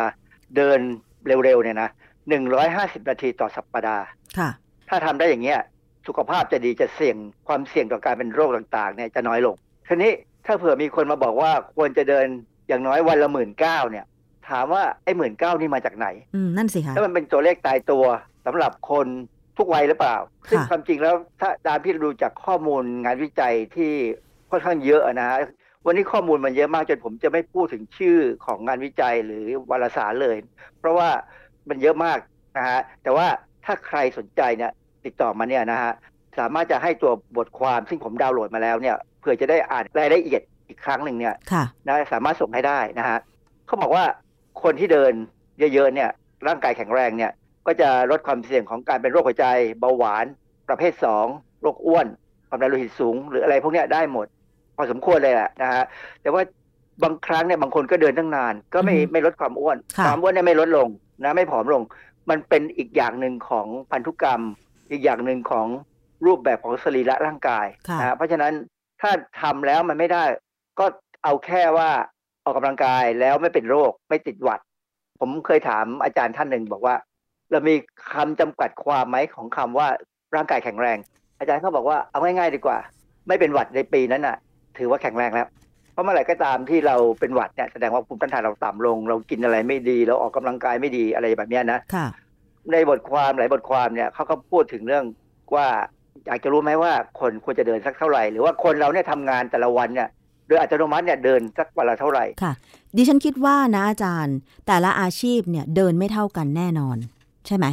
[0.56, 0.80] เดิน
[1.26, 1.90] เร็วๆเนี่ยนะ
[2.28, 4.06] หนึ่งร้อยห้าสิบนาทีต่อสัปปดาห์
[4.38, 4.50] ค่ะ
[4.88, 5.60] ถ้าทำได้อย่างเงี้ย
[6.06, 7.16] สุขภาพจะดีจะเสี่ยง
[7.48, 9.54] ความเสี่ยงต่อการเป็นโรคต่างๆเนี่ยจะน้อยลง
[9.88, 10.12] ทีนี้
[10.46, 12.26] ถ้าเผื่อมีคนมาบอกว่าควรจะเดิน
[12.68, 14.04] อย่างน้อยวันละหมื่นเก้าเนี่ย
[14.48, 18.04] ถามว่าไอ้หมื่นเก้านี่มาจากไหนอืมนั่นสิคะแล้วมันเป็นตัวเลขตายตัว
[18.46, 19.06] สำหรับคน
[19.58, 20.16] ทุกวัยหรือเปล่า
[20.50, 23.92] ซึ่งความจริงแล้วถ้าตามที่ดูจากข้อมูลงานวิจัยที่
[24.50, 25.28] ค่อนข้างเยอะนะ
[25.86, 30.36] วันนี้ข้อมูลมันเยอะมากจนผมจะไม่พูดถึงชื่อของงานวิจัยหรือวารสารเลย
[30.78, 31.10] เพราะว่า
[31.68, 32.18] มันเยอะมาก
[32.56, 33.26] นะฮะแต่ว่า
[33.64, 34.72] ถ้าใครสนใจเนี่ย
[35.04, 35.92] ติดต่อมาเนี่ยนะฮะ
[36.38, 41.34] สามารถจะให้ตัวบทความซึ่งผมดาวน์โหลดมาแล้วเนี่ยเพื่อจะได้อ่านรายละเอียดอีกครั้งหนึ่งเนี่ย
[41.86, 43.18] นะสามารถส่งให้ได้นะฮะ
[43.66, 44.04] เขาบอกว่า
[44.62, 45.12] คนที่เดิน
[45.58, 46.10] เยอะๆเนี่ย
[46.46, 47.32] ร่างกายแข็งแรงเนี่ย
[47.66, 49.46] ก็จะลดความเสี่ยงของการเป็นโรคหัวใจ
[49.80, 50.24] เบาหวาน
[50.68, 51.26] ประเภทสอง
[51.62, 52.06] โรคอ้วน
[52.48, 54.26] ความดันโลหิตสูง หรืออะไรพวกนี้ได้หมด
[54.76, 55.82] พอสมควรเลยแหละนะฮะ
[56.22, 56.42] แต่ว่า
[57.02, 60.88] บางครั้งเนี่ยบางคนก็เดินตั้งนาน ก็ไม่ไม่ลดความอ้วนค่ะความอ้วนเนี่ยไม่ลดลง
[61.22, 61.82] นะไม่ผอมลง
[62.30, 64.40] มันเป็นอีกอย่างหนึ่งของพันธุกรรม
[64.90, 65.66] อีกอย่างหนึ่งของ
[66.26, 68.52] รูปแบบของสรีระร่างกายค่ะนะฮะเพราะฉะนั้น
[69.00, 69.10] ถ้า
[69.40, 70.24] ทำแล้วมันไม่ได้
[70.78, 70.86] ก็
[71.24, 71.90] เอาแค่ว่า
[72.44, 74.60] ออกกำลังกายแล้วไม่เป็นโรคไม่ติดหวัด
[75.20, 76.94] ผมเคยถามอาจารย์ท่านหนึ่งบอกว่า
[77.50, 77.74] เรามี
[78.12, 79.88] คำจำกัดความไหมของคำว่า
[80.36, 80.98] ร่างกายแข็งแรง
[81.38, 82.78] อาจารย์เขาบอกว่าเอาง่ายๆดีกว่า
[83.28, 84.36] ไม่เป็นหวัดในปีนั้นน่ะ
[84.78, 85.46] ถือว่าแข็งแรงแล้ว
[85.92, 92.06] เพราะเมื่อไหร่ก็ตามที่เราเป็นหวัดเนี่ยแสดงว่าภูมิต้านทานเราต่ำลง เรากินอะไรไม่ดี เราออกกำลังกายไม่ดีอะไรแบบเนี้ยนะค่ะ
[92.72, 95.04] ในบทความหลายบทความเนี่ยเขาก็พูดถึงเรื่อง
[95.54, 95.66] ว่า
[96.26, 100.08] อยากจะรู้ไหมว่าคนควรจะเดินสักเท่าไหร่ หรือว่าคนเราเนี่ยทำงานแต่ละวันเนี่ย
[100.48, 102.52] โดยอัตโนมัติเนี่ยเดินสักวันละเท่าไหร่ค่ะ
[102.96, 104.36] ดิฉันคิดว่านะอาจารย์
[104.66, 106.96] แต่ละอาชีพเนี่ยเดินไม่เท่ากันแน่นอน
[107.46, 107.66] ใช่ไหม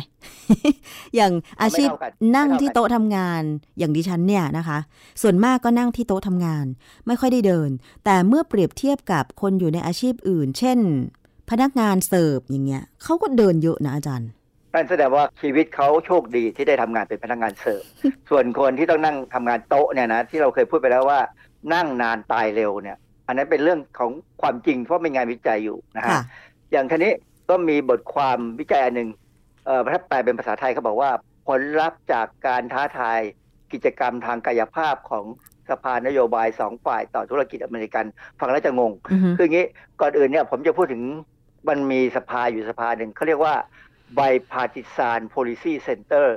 [1.16, 3.44] อย่างอาชีพไม่เท่ากันนั่งไม่เท่ากันที่โต๊ะทำงาน
[3.80, 4.80] อย่างดิฉันเนี่ยนะคะ
[5.22, 6.66] ส่วนมากก็นั่งที่โต๊ะทำงาน
[7.08, 7.70] ไม่ค่อยได้เดิน
[8.06, 10.80] แต่เมื่อเปรียบเทียบกับคนอยู่ในอาชีพอื่น เช่น
[11.50, 14.30] พนักงานเสิร์ฟอย่างเงี้ยเขาก็เดินเยอะนะอาจารย์
[14.74, 17.84] นั่นแสดงว่าชีวิตเขาโชคดีที่ได้ทำงานเป็นพนักงานเสิร์ฟ
[18.30, 21.20] ส่วนคนที่ต้องนั่งทำงานโต๊ะเนี่ยนะที่เราเคยพูดไปแล้วว่า
[21.74, 22.98] นั่งนานตายเร็วเนี่ย
[23.28, 24.12] อันนั้นเป็นเรื่องของ
[24.42, 26.22] ความจริงเพราะมีงานวิจัยอยู่นะฮะค่ะ
[26.72, 27.14] อย่างทีนี้
[27.50, 29.19] ก็มีบทความวิจัยอันหนึ่งเอ่อ
[29.92, 31.12] ถ้าแปลเป็นภาษาไทยเขาบอกว่า
[31.48, 33.20] ผลลัพธ์จากการท้าทาย
[33.74, 35.26] กิจกรรมทางกายภาพของ
[35.70, 38.06] สภานโยบายสองฝ่ายต่อธุรกิจอเมริกัน
[38.40, 39.66] ฟังแล้วจะงงอือฮึคืออย่างนี้
[40.02, 41.04] ก่อนอื่นเนี่ยผมจะพูดถึง
[41.70, 43.56] มันมีสภาอยู่สภาหนึ่งเขาเรียกว่า
[44.18, 46.28] bipartisan policy center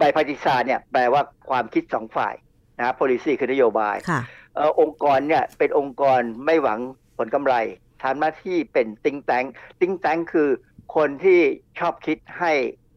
[0.00, 2.34] bipartisan เนี่ยแปลว่าความคิดสองฝ่าย
[2.78, 4.20] นะ policy คือนโยบายค่ะ
[4.54, 6.78] เอ่อองค์กรเนี่ยเป็นองค์กรไม่หวัง
[7.18, 7.54] ผลกำไร
[8.02, 9.44] ทำหน้าที่เป็นติงแตง
[9.80, 10.48] ติงแตงคือ
[10.96, 11.40] คนที่
[11.78, 12.52] ชอบคิดให้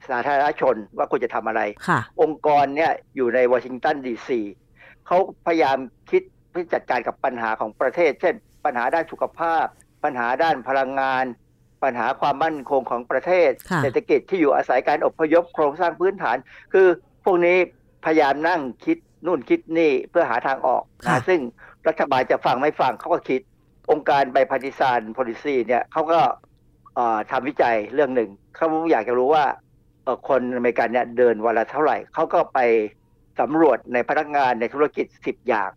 [0.09, 4.41] สาธารณชนว่าควรจะทำอะไรค่ะองค์กรเนี่ยอยู่ในวอชิงตันดีซี
[5.07, 5.77] เขาพยายาม
[6.11, 6.21] คิด
[6.51, 8.35] เพื่อจัดการกับปัญหาของประเทศ เช่น
[8.65, 9.65] ปัญหาด้านสุขภาพ
[10.03, 11.25] ปัญหาด้านพลังงาน
[11.83, 16.37] ปัญหาความมั่นคงของประเทศค่ะเศรษฐกิจที่อยู่อาศัยการอพยพโครงสร้างพื้นฐาน
[16.73, 16.87] คือ
[17.23, 17.57] พวกนี้
[18.05, 21.39] พยายามนั่งคิดนู่นคิดนี่เพื่อหาทางออกค่ะนะซึ่ง
[21.87, 23.41] รัฐบาลจะฟังไม่ฟังเขาก็คิด
[23.91, 26.33] องค์การไบพาติซานโพลิซีเนี่ยเขาก็เอ่อ
[27.31, 29.45] ทำวิจัยเรื่องหนึ่งเขาอยากจะรู้ว่า
[30.03, 32.59] เอ่อคนอเมริกันเนี่ยเดินวันละเท่าไหร่ เขาก็ไป
[33.39, 35.69] สำรวจในพนักงานในธุรกิจ 10 อย่าง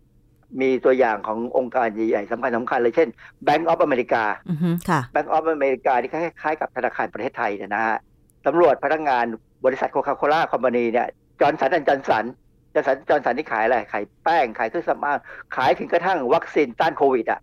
[0.61, 3.09] มีตัวอย่างขององค์การใหญ่ๆสำคัญสำคัญเลยเช่น
[3.47, 7.97] Bank of America อือฮึค่ะ Bank of America ที่คล้ายๆกับธนาคารประเทศไทยเนี่ยนะฮะ
[8.45, 9.25] สำรวจพนักงาน
[9.65, 11.07] บริษัทโคคาโคล่า Company เนี่ย
[11.39, 12.25] Johnson and Johnson
[12.73, 15.17] Johnson Johnson ที่ขายอะไร ขายแป้ง ขายเครื่องสำอาง
[15.55, 17.39] ขายถึงกระทั่งวัคซีนต้านโควิดอะ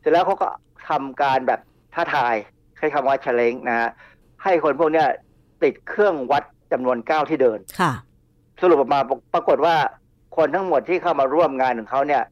[0.00, 0.48] เสร็จแล้วเขาก็
[0.88, 1.60] ทำการแบบ
[1.94, 2.34] ท้าทาย
[2.82, 3.90] ใช้คำว่า challenge นะฮะ
[4.42, 5.08] ให้คนพวกเนี้ย
[5.62, 7.92] ติดเครื่องวัดจำนวนก้าวที่เดินค่ะ
[8.62, 9.00] สรุปออกมา
[9.34, 9.76] ปรากฏว่า
[10.36, 12.22] คนทั้งหมดที่เข้ามาร่วมงานของเขาเนี่ย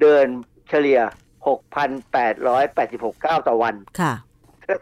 [0.00, 0.26] เดิน
[0.68, 1.00] เฉลี่ย
[1.46, 4.12] 6,886 ก้าวต่อวันค่ะ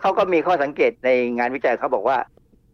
[0.00, 2.18] เขาก็มีข้อสังเกตในงานวิจัยเขาบอกว่า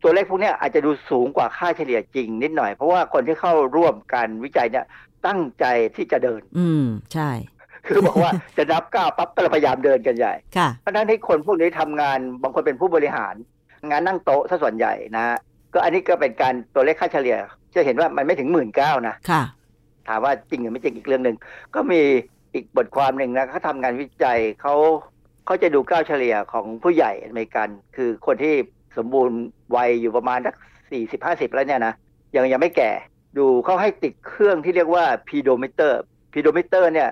[0.03, 4.87] ตัวเลขพวกเนี้ยอาจจะดูสูงกว่าค่าเฉลี่ยจริงนิดหน่อย เพราะว่าคนที่เข้าร่วมการวิจัยเนี่ย
[5.27, 5.65] ตั้งใจ
[5.97, 7.31] ที่จะเดิน อืม ใช่
[7.87, 13.35] คือบอกว่าจะนับก้าวปั๊บก็เลยพยายามเดินกันใหญ่ค่ะเพราะฉะนั้นที่คนพวกนี้ทำงานบางคนเป็นผู้บริหาร
[13.91, 15.39] งานนั่งโต๊ะซะส่วนใหญ่นะฮะ
[15.73, 17.37] ก็อันนี้ก็เป็นการตัวเลขค่าเฉลี่ย
[17.75, 19.43] จะเห็นว่ามันไม่ถึงหมื่นเก้านะค่ะ
[20.09, 21.37] ถามว่าจริงหรือไม่จริงอีกเรื่องหนึ่ง
[21.75, 22.03] ก็มี
[22.55, 24.75] อีกบทความหนึ่งนะเขาทำงานวิจัยเขา
[25.47, 28.55] เขาจะดูก้าวเฉลี่ยของผู้ใหญ่อเมริกัน คือคนที่
[28.97, 29.39] สมบูรณ์
[29.77, 30.55] วัยอยู่ประมาณสัก
[30.91, 31.95] สี่สิบห้าสิบแล้วเนี่ยนะ
[32.37, 32.91] ยังยังไม่แก่
[33.39, 35.93] ดูเขาให้ติดเครื่องที่เรียกว่า pedometer
[36.33, 37.11] pedometer เนี่ย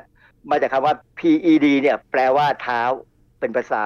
[0.50, 2.80] มาจากคำว่า PED เนี่ยแปลว่าเท้า
[3.40, 3.84] เป็นภาษา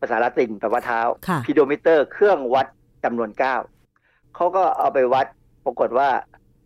[0.00, 2.66] ภาษาละตินแปลว่าเท้าค่ะ pedometer เครื่องวัด
[3.04, 3.60] จำนวนก้าว
[4.34, 5.26] เขาก็เอาไปวัด
[5.64, 6.08] ปรากฏว่า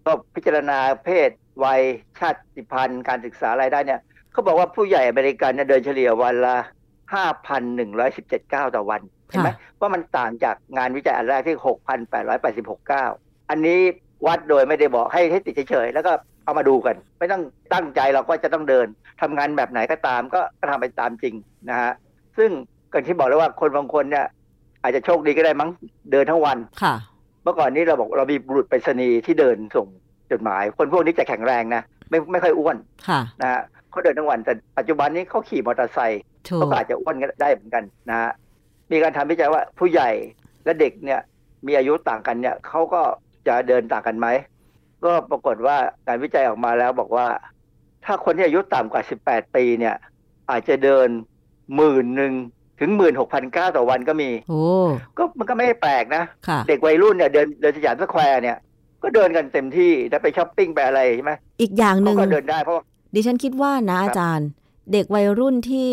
[0.06, 1.30] ก็พิจารณาเพศ
[1.64, 1.80] วัย
[2.18, 4.00] ชาติพันธุ์การศึกษารายได้เนี่ย
[4.32, 6.56] เขาบอกว่าผู้ใหญ่อเมริกันเนี่ยเดินเฉลี่ยวันละ
[7.74, 11.56] 5,117ก้าวต่อวันเห็นไหมว่ามันต่างจากงานวิจัยอันแรกที่
[12.22, 13.10] 6,886ก้าว
[13.50, 13.78] อันนี้
[14.26, 16.12] วัดโดยไม่ได้บอกให้ให้ติดเฉยๆแล้วก็
[16.48, 17.42] เอามาดูกัน ไม่ต้อง
[17.74, 18.86] ตั้งใจเราก็จะต้องเดิน
[19.20, 21.34] ทำงานแบบไหนก็ตามก็ก็ทำไปตามจริง
[21.70, 21.92] นะฮะ
[22.38, 22.50] ซึ่ง
[22.92, 24.26] กันที่บอกแล้วว่าคนบางคนเนี่ย
[24.82, 25.70] อาจจะโชคดีก็ได้มั้ง
[26.12, 26.94] เดินทั้งวันค่ะ
[27.42, 29.86] เมื่อก่อนนี้เราบอกเรามีบุรุษไปรษณีย์ที่เดินส่ง
[30.30, 32.76] จดหมาย คนพวกนี้จะแข็งแรงนะไม่ไม่ค่อยอ้วน
[33.08, 38.30] ค่ะนะฮะเขาเดินทั้งวันแต่ปัจจุบันนี้เขาขี่มอเตอร์ไซค์ถูกเขาก็อาจจะอ้วนก็ได้เหมือนกันนะฮะ
[38.90, 40.10] มีการทำวิจัยว่าผู้ใหญ่
[40.64, 41.20] และเด็กเนี่ย
[41.66, 43.00] มีอายุต่างกันเนี่ยเขาก็
[43.46, 44.26] จะเดินต่างกันไหม
[45.04, 45.76] ก็ปรากฏว่า
[46.06, 47.26] การวิจัยออกมาแล้วบอกว่า
[48.04, 49.94] ถ้าคนที่อายุต่ำกว่า 18 ปีเนี่ย
[50.50, 51.08] อาจจะเดิน
[51.76, 52.32] หมื่นหนึ่ง
[52.80, 54.62] ถึงหมื่นหกพันเก้าต่อวันก็มีโอ้
[55.18, 58.56] ก็มันก็ไม่ได้แปลกนะค่ะเด็กวัยรุ่นเนี่ยเดินเดินสยามสแควร์เนี่ย
[59.02, 62.84] ก็เดินกันเต็มที่แล้วไปช้อปปิ้งไปอะไรใช่ไหมอีกอย่างหนึ่งเขาก็เดินได้เพราะว่า
[63.14, 64.48] ดิฉันคิดว่านะอาจารย์
[64.92, 65.90] เด็กวัยรุ่นที่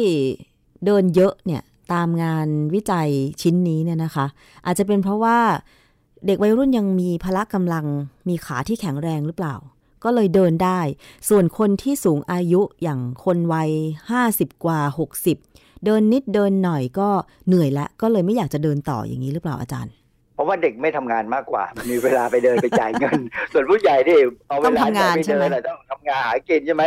[0.86, 1.62] เดินเยอะเนี่ย
[1.93, 3.10] ตามงานวิจัย
[3.41, 4.26] ชิ้นนี้เนี่ยนะคะ
[4.66, 5.38] อาจจะเป็นเพราะว่า
[6.28, 7.86] เด็กวัยรุ่นยังมีพละกำลัง
[8.28, 9.55] มีขาที่แข็งแรงหรือเปล่า
[10.03, 10.80] ก็เลยเดินได้
[11.30, 13.69] ส่วนคนที่สูงอายุอย่างคนวัย
[14.17, 14.80] 50 กว่า
[15.32, 17.09] 60 เดินนิดเดินหน่อยก็
[17.47, 19.93] เหนื่อยละก็เลยไม่อยากจะเดินต่ออย่างนี้หรือเปล่าอาจารย์
[20.36, 23.19] เพราะว่าเด็กไม่ทำงานมากกว่า มีเวลาไปเดินไปจ่ายเงิน
[23.53, 24.17] ส่วนผู้ใหญ่ที่
[24.47, 26.84] เอาเวลาไปเดินต้องทำงานหากินใช่ไหม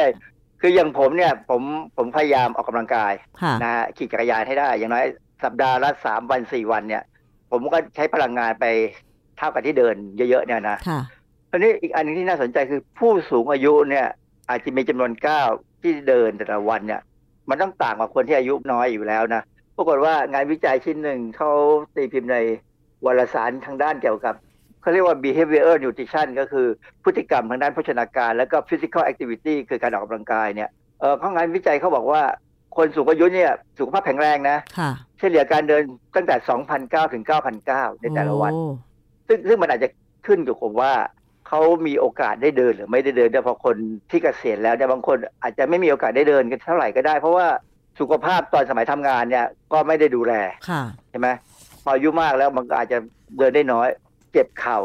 [0.61, 1.63] คืออย่างผมเนี่ยผม
[1.97, 3.13] ผมพยายามออกกำลังกาย
[3.63, 5.07] นะฮะขี่จักรยานให้ได้ อย่างน้อย
[5.45, 7.03] สัปดาห์ละสามวันสี่วันเนี่ย
[7.51, 8.67] ผมก็ใช้พลังงานไป
[9.39, 10.79] เท่ากับที่เดินเยอะๆเนี่ยนะ
[11.51, 14.07] ทีนี้อีกอันนึงที่น่าสนใจคือผู้สูงอายุเนี่ย
[14.49, 15.49] อาจจะมีจำนวนก้าว
[15.83, 17.01] ที่เดินแต่ละวันเนี่ย
[17.49, 19.43] มันต้องต่างกว่าคนที่อายุน้อยอยู่แล้วนะ
[19.77, 21.51] ปรากฏว่างานวิจัยชิ้นหนึ่งเขา
[21.97, 22.37] ตีพิมพ์ใน
[23.05, 24.35] วารสารทางด้านเกี่ยวกับ
[24.81, 26.67] เขาเรียกว่า behavior nutrition ก็คือ
[27.05, 30.71] พฤติกรรมทางด้านโภชนาการ แล้วก็ physical activity คือการออกกำลังกายเนี่ย
[31.01, 32.23] เออข้องานวิจัยเขาบอกว่า
[32.77, 34.59] คนสูงอายุเนี่ยสุขภาพแข็งแรงนะ
[35.19, 35.83] เฉลี่ยการเดิน
[36.17, 36.37] ตั้งแต่
[36.75, 37.25] 2,009 ถึง
[37.63, 38.53] 9,009 ในแต่ละวัน
[39.29, 39.89] ซึ่งซึ่งมันอาจจะ
[40.27, 40.93] ขึ้นอยู่กับว่า
[41.49, 43.77] เขามีโอกาสได้เดินหรือไม่ได้เดินแต่พอคน
[44.11, 47.47] ที่เกษียณแล้วเนี่ยบางคนอาจจะไม่มีโอกาสได้เดินกันเท่าไหร่ก็ได้ เพราะว่า
[48.01, 50.33] สุขภาพตอนสมัยทำงานเนี่ยก็ไม่ได้ดูแล
[51.11, 51.29] ใช่ไหม
[51.83, 52.99] พออายุมากแล้วมันก็อาจจะ
[53.39, 53.89] เดินได้น้อย
[54.33, 54.79] เจ็บเข่า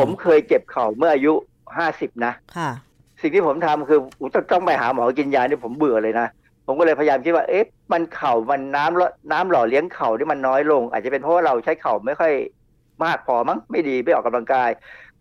[0.00, 1.32] ผมเคยเจ็บเข่าเมื่ออายุ
[1.78, 2.32] ห้าสิบนะ
[3.20, 4.00] สิ่งที่ผมทำคือ
[4.52, 6.28] ต้องไปหาหมอกินยานี่ผมเบื่อเลยนะ
[6.66, 12.32] ผมก็เลยพยายามคิดว่าเอ๊ะมันเข่ามันน้ำน้ำหล่อเลี้ยงเข่าที่มันน้อยลง อาจจะเป็นเพราะว่าเราใช้เข่าไม่ค่อย
[13.04, 14.70] มากพอมั้งไม่ดีไม่ออกกำลังกาย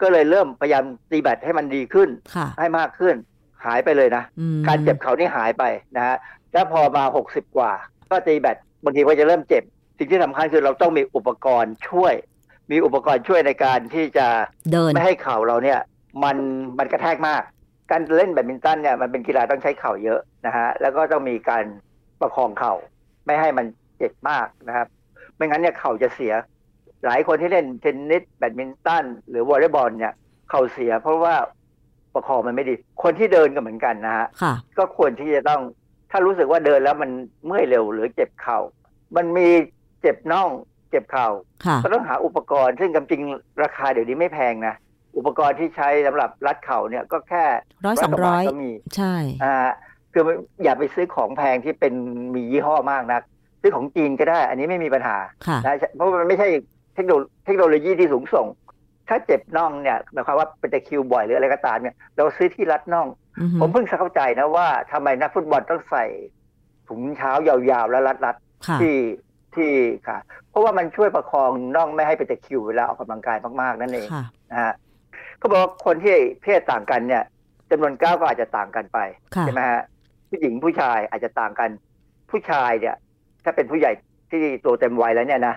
[0.01, 2.09] ก็เลยเริ่มพยายามตีแบตให้มันดีขึ้น
[2.59, 3.15] ให้มากขึ้น
[3.65, 4.23] หายไปเลยนะ
[4.67, 5.63] การเจ็บเข่านี่หายไป
[5.95, 6.15] นะฮะ
[6.53, 7.71] แล้วพอมาหกสิบกว่า
[8.11, 9.63] ก็ตีแบตบางทีก็จะเริ่มเจ็บ
[9.97, 12.13] สิ่งที่สำคัญคือเราต้องมีอุปกรณ์ช่วย
[12.71, 14.28] มีอุปกรณ์ช่วยในการที่จะ
[14.71, 15.80] เดินไม่ให้เข่าเราเนี่ย
[16.23, 16.38] มัน
[16.78, 17.41] มันกระแทกมาก
[17.91, 21.63] การเล่นแบดมินตันเนี่ยมันเป็นกีฬาต้องใช้เข่าเยอะนะฮะแล้วก็ต้องมีการ
[22.21, 22.73] ประคองเข่า
[23.25, 23.65] ไม่ให้มัน
[23.97, 24.88] เจ็บมากนะครับ
[25.36, 26.34] ไม่งั้นเนี่ยเข่าจะเสีย
[27.06, 30.14] หลายคนที่เล่นเทนนิสแบดมินตันหรือวอลเลย์บอลเนี่ย
[30.50, 31.36] เข่าเสีย เพราะว่า
[32.14, 32.74] ประคองมันไม่ดี
[33.04, 34.28] คนที่เดินก็เหมือนกันนะฮะ
[34.78, 35.62] ก็ควรที่จะต้อง
[36.12, 37.12] ถ้ารู้สึกว่าเดินแล้วมัน
[37.45, 38.60] เมื่อยเร็วหรือเจ็บเข่า
[39.16, 39.48] มันมี
[40.02, 40.50] เจ็บน่อง
[40.89, 41.28] เจ็บเข่า
[41.84, 43.22] ก็ต้องหาอุปกรณ์ ซึ่งจริง
[43.64, 44.76] ราคาเดี๋ยวนี้ไม่แพงนะ
[45.18, 47.45] อุปกรณ์ที่ใช้สำหรับรัดเข่าเนี่ยก็แค่
[47.86, 49.56] ร้อยสองร้อยก็มีใช่อ่า
[50.14, 50.24] คือ
[50.64, 51.93] อย่าไปซื้อของแพงที่เป็น
[52.36, 53.22] มียี่ห้อมากนัก
[53.62, 55.18] ซื้อของจีนก็ได้ อันนี้ไม่มีปัญหา
[55.66, 56.48] นะเพราะมันไม่ใช่
[56.98, 57.14] เทคโน
[57.45, 58.48] เทคโนโลยีที่สูงส่ง
[59.10, 63.08] ถ้าเจ็บน่องเนี่ยหมายความว่าเป็นตะคิวบ่อยหรืออะไรก็ตามเนี่ยเราซื้อที่รัดน่อง
[63.60, 66.06] ผมเพิ่งเข้าใจนะว่าทำไมนักฟุตบอลต้องใส่
[66.88, 68.95] ถุงเท้ายาวๆ แล้วรัดๆที่
[69.56, 69.72] ที่
[70.08, 70.18] ค่ะ
[70.50, 74.08] เพราะว่ามันช่วยประคองน่องไม่ให้ไปตะคิวเวลาออกกำลังกายมากๆ นั่นเอง
[74.52, 74.74] นะฮะ
[75.38, 77.24] เขาบอกว่าคนที่เพศต่างกันเนี่ย
[77.72, 79.00] จำนวนก้าวก็อาจจะต่างกันไป
[79.41, 79.82] ใช่ไหมฮะ
[80.30, 81.70] ผู้หญิงผู้ชายอาจจะต่างกัน
[82.32, 82.95] ผู้ชายเนี่ย
[83.43, 83.91] ถ้าเป็นผู้ใหญ่
[84.32, 85.56] ที่โตเต็มวัยแล้วเนี่ยนะ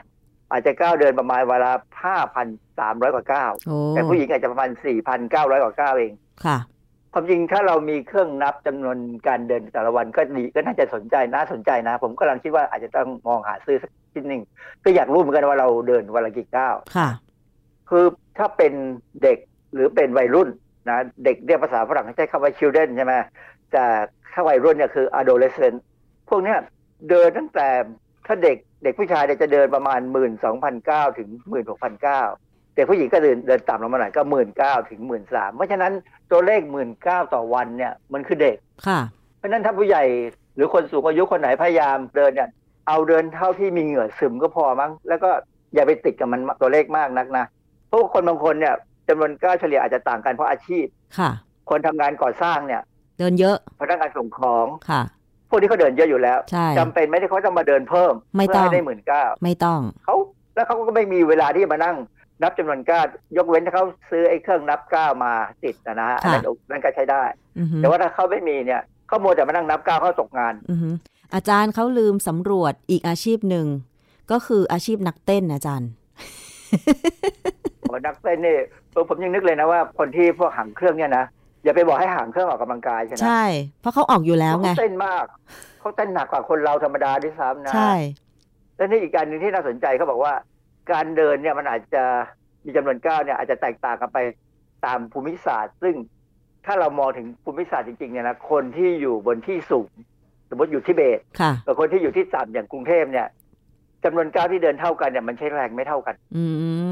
[0.51, 1.72] อาจจะก้าวเดินประมาณเวลา
[2.05, 2.46] ห้าพัน
[2.78, 3.53] สามร้อยกว่าก้าว
[3.90, 6.12] แต่ผู้หญิงอาจจะประมาณสี่พันเก้าร้อยกว่าก้าวเอง
[6.44, 6.59] ค่ะ
[7.12, 8.96] ความจริงถ้าเรามีเครื่องนับจำนวน
[9.26, 14.42] การเดินแต่ละวันก็ดีก็น่าจะสนใจน่าสนใจนะ ผมกำลังคิดว่าอาจจะต้องมองหาซื้อสักชิ้นหนึ่ง
[14.84, 17.09] ก็อยากรู้เหมือนกันว่าเราเดินวันละกี่ก้าวค่ะ
[17.90, 18.05] คือ
[18.38, 18.72] ถ้าเป็น
[19.22, 19.38] เด็ก
[19.74, 20.48] หรือเป็นวัยรุ่น
[20.88, 23.14] นะเด็กเรียกภาษาฝรั่งใช้คำว่า children ใช่ไหม
[23.72, 23.84] แต่
[24.32, 25.78] ถ้าวัยรุ่นเนี่ยคือ adolescent
[26.28, 26.59] พวกเนี้ย
[27.11, 27.68] เดินตั้งแต่
[28.26, 32.22] ถ้าเด็ก เด็กผู้ชายเนี่ยจะเดินประมาณหมื่นสองพันเก้าถึงหมื่นหกพันเก้า
[32.74, 35.93] เด็กผู้หญิงก็เดินเดินต่ำลงมาหน่อยก็หมื่นเก้าถึงหมื่นสามเพราะฉะนั้น
[36.31, 38.57] ตัวเลขหมื่นเก้าต่อวันเนี่ยมันคือเด็ก
[38.87, 39.01] ค่ะ
[39.39, 40.05] เพราะฉะนั้นถ้าผู้ใหญ่
[40.55, 42.49] หรือคนสูงอายุคนไหนพยายามเดินเนี่ย
[42.89, 45.31] เอาเดินเท่าที่มีเหงื่อซึมก็พอมั้งแล้วก็
[45.74, 47.47] อย่าไปติดกับมันตัวเลขมากนักนะ
[47.89, 48.74] เพราะคนบางคนเนี่ย
[49.09, 50.87] จำนวนก้าวเฉลี่ยอาจจะต่างกันเพราะอาชีพ
[51.18, 51.31] ค่ะ
[51.70, 52.83] คนทำงานก่อสร้างเนี่ย
[53.18, 55.03] เดินเยอะพนักงานส่งของค่ะ
[55.51, 56.38] พวกที่เขาเดินเยอะอยู่แล้ว
[56.78, 60.16] จำเป็นไม่ได้เขาต้องมาเดินเพิ่มไม่ต้องได้หมื่นเก้าไม่ต้องเขา
[60.55, 61.96] แล้วเขาก็ไม่มีเวลาที่มานั่ง
[62.42, 65.32] นับจำนวนก้าวยกเว้นถ้าเขาซื้อไอ้เครื่องนับก้าวมา
[65.64, 67.22] ติดนะนะอันนั้นนั่นก็ใช้ได้
[67.76, 70.55] แต่ว่าถ้าเขาไม่มีเนี่ยเขาโมจะมานั่งนับก้าวเขาตกงาน
[71.34, 73.66] อาจารย์เขาลืมสำรวจอีกอาชีพหนึ่ง
[74.30, 75.90] ก็คืออาชีพนักเต้นอาจารย์
[78.07, 78.59] นักเต้นนี่
[79.09, 81.24] ผมยังนึกเลยนะว่าคนที่พวกหางเครื่องเนี่ยนะ
[81.64, 83.44] อย่าไปบอกให้หางเครื่องออกกำลังกายใช่ไหมใช่
[83.80, 85.24] เพราะเขาออกอยู่แล้วไงเขาเต้นมาก
[85.80, 87.92] เขาเต้นหนักกว่าคนเราธรรมดาด้วยซ้ำนะใช่
[88.76, 90.32] แล้วนี่อีกการหนึ่งที่น่าสนใจเขาบอกว่า
[90.92, 92.04] การเดินเนี่ยมันอาจจะ
[92.64, 94.18] มีจำนวนก้าวเนี่ยอาจจะแตกต่างกันไป
[94.84, 95.94] ตามภูมิศาสตร์ ซึ่ง
[96.66, 99.90] ถ้าเรามองถึงภูมิศาสตร์จริงๆเนี่ยนะคนที่อยู่บนที่สูง
[100.50, 101.18] สมมติอยู่ที่เบต
[101.66, 103.26] กับคนที่อยู่ที่ต่ำอย่างกรุงเทพเนี่ย
[104.04, 106.44] จำนวนก้าวที่เดินเท่ากันเนี่ยมันใช้แรงไม่เท่ากัน อื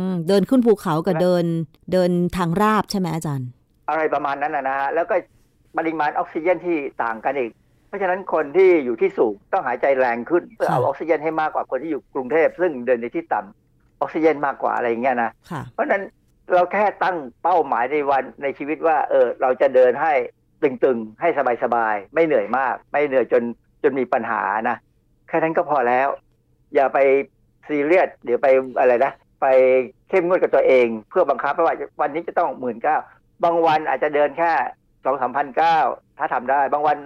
[0.08, 1.44] มเดินขึ้นภูเขากับเดิน
[1.92, 3.48] เดินทางราบใช่ไหมอาจารย์
[3.89, 5.14] อะไรประมาณนั้นนะฮะแล้วก็
[5.78, 7.53] ปริมาณออกซิเจนที่ต่างกันอีก
[7.86, 15.30] เพราะฉะนั้นคนที่อยู่ที่สูงต้องหายใจแรงขึ้น เพื่อเอาออกซิเจนให้มากกว่าคนที่อยู่กรุงเทพซึ่งเดินในที่ต่ำออกซิเจนมากกว่าอะไรอย่างเงี้ยนะ
[15.72, 16.03] เพราะฉะนั้น
[16.53, 20.12] เราแค่ตั้งเป้าหมายในวันในชีวิตว่า เออ เราจะเดินให้
[20.62, 21.28] ตึงๆ ให้
[21.62, 23.43] สบายๆ ไม่เหนื่อยมาก ไม่เหนื่อยจน
[23.82, 24.76] จนมีปัญหานะ
[25.28, 26.09] แค่นั้นก็พอแล้ว
[26.74, 26.99] อย่าไป
[27.68, 29.12] ซีเรียสเดี๋ยวไปอะไรนะ
[29.43, 29.47] ไป
[30.09, 32.97] เข้มงวดกับตัวเอง เพื่อบังคับว่าวันนี้จะต้องหมื่นเก้า
[33.45, 34.53] บางวันอาจจะเดินแค่
[35.05, 35.78] สองสามพันเก้า
[36.18, 36.97] ถ้าทำได้ บางวัน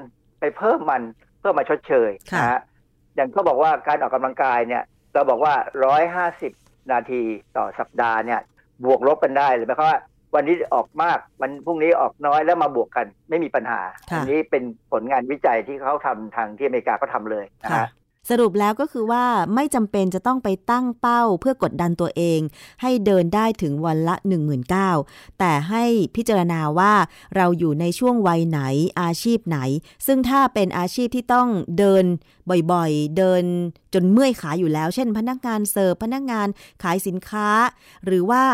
[0.40, 1.02] ไปเพิ่มมัน
[1.38, 2.60] เพื่อมาชดเชยนะฮะ
[3.14, 4.82] อย่างเขาบอกว่าการออกกำลังกายเนี่ย
[5.14, 5.54] เราบอกว่า
[5.84, 6.52] ร้อยห้าสิบ
[6.92, 7.22] นาที
[7.56, 8.40] ต่อสัปดาห์เนี่ย
[8.84, 10.00] บวกลบกันได้หรือหมายความว่า
[10.34, 13.80] วันนี้ออกมากวันพรุ่งนี้ออกน้อยแล้วมาบวกกันไม่มีปัญหา
[14.10, 14.62] อันนี้เป็น
[14.92, 17.88] ผลงานวิจัยที่เขาทำทางที่อเมริกาก็ทำเลยนะฮะ
[18.30, 22.40] สรุปแล้วก็คือว่าไม่จำเป็นจะต้องไปตั้งเป้าเพื่อกดดันตัวเอง
[22.82, 24.14] ให้เดินได้ถึงวันละ
[24.78, 25.84] 19,000แต่ให้
[26.16, 26.92] พิจารณาว่า
[27.36, 28.60] เราอยู่ในช่วงวัยไหน
[29.00, 29.58] อาชีพไหน
[30.06, 31.48] ซึ่งถ้าเป็นอาชีพที่ต้อง
[31.78, 32.04] เดิน
[32.72, 33.44] บ่อยๆ เดิน
[33.94, 36.48] จนเมื่อยขาอยู่แล้ว เช่น พนักงานเสิร์ฟพนักงาน
[36.82, 37.48] ขายสินค้า
[38.04, 38.44] หรือว่า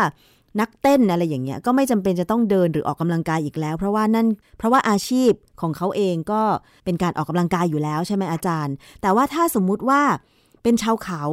[0.59, 4.27] นักเต้นอะไรอย่างเงี้ยก็ไม่จำเป็นจะต้องเดินหรือออกกำลังกายอีกแล้ว เพราะว่านั่น
[4.57, 5.31] เพราะว่าอาชีพ
[5.61, 6.41] ของเขาเองก็
[6.85, 10.01] เป็นการออกกำลังกายอยู่แล้วใช่ไหมอาจารย์ แต่ว่าถ้าสมมุติว่า
[10.63, 11.23] เป็นชาวเขา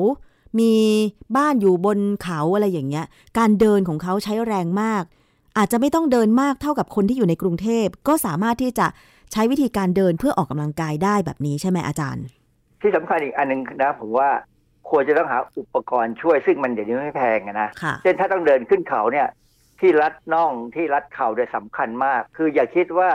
[0.59, 0.73] มี
[1.37, 3.05] บ้านอยู่บนเขาอะไรอย่างเงี้ย
[3.39, 5.03] การเดินของเขาใช้แรงมาก
[5.59, 8.87] อาจจะไม่ต้องเดินมากเท่ากับคนที่อยู่ในกรุงเทพก็สามารถที่จะ
[9.33, 12.25] ใช้วิธีการเดินเพื่อออกกำลังกายได้แบบนี้ใช่ไหมอาจารย์
[12.83, 14.29] ที่สำคัญอีกอันหนึ่งนะผมว่า
[14.91, 17.69] ควรจะต้องหาอุปกรณ์ช่วยซึ่งมันเดี๋ยวนี้ไม่แพงนะ
[18.03, 19.29] เช่นถ้าต้องเดินขึ้นเขาเนี่ย
[19.81, 23.11] ที่รัดน่องที่รัดเข่าเนี่ยสำคัญมาก คืออย่าคิดว่า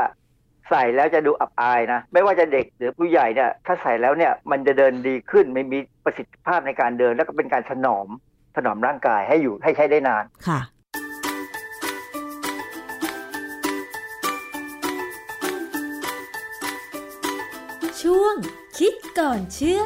[0.70, 8.08] ใส่แล้วจะดูอับอายนะ ไม่ว่าจะเด็กหรือผู้ใหญ่เนี่ยถ้าใส่แล้วเนี่ยมันจะเดินดีขึ้นไม่มีประสิทธิภาพในการเดิน แล้วก็เป็นการถนอม
[8.56, 10.60] ถนอมร่างกายให้อยู่ให้ใช้ได้นานค่ะ
[18.02, 18.36] ช่วง
[18.78, 19.84] คิดก่อนเชื่อ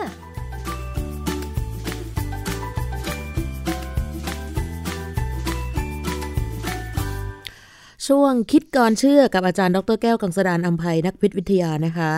[8.07, 12.11] ช่วงคิดก่อนเชื่อกับอาจารย์ดรแก้วกังสดานอัมภัยนักพิษวิทยานะคะ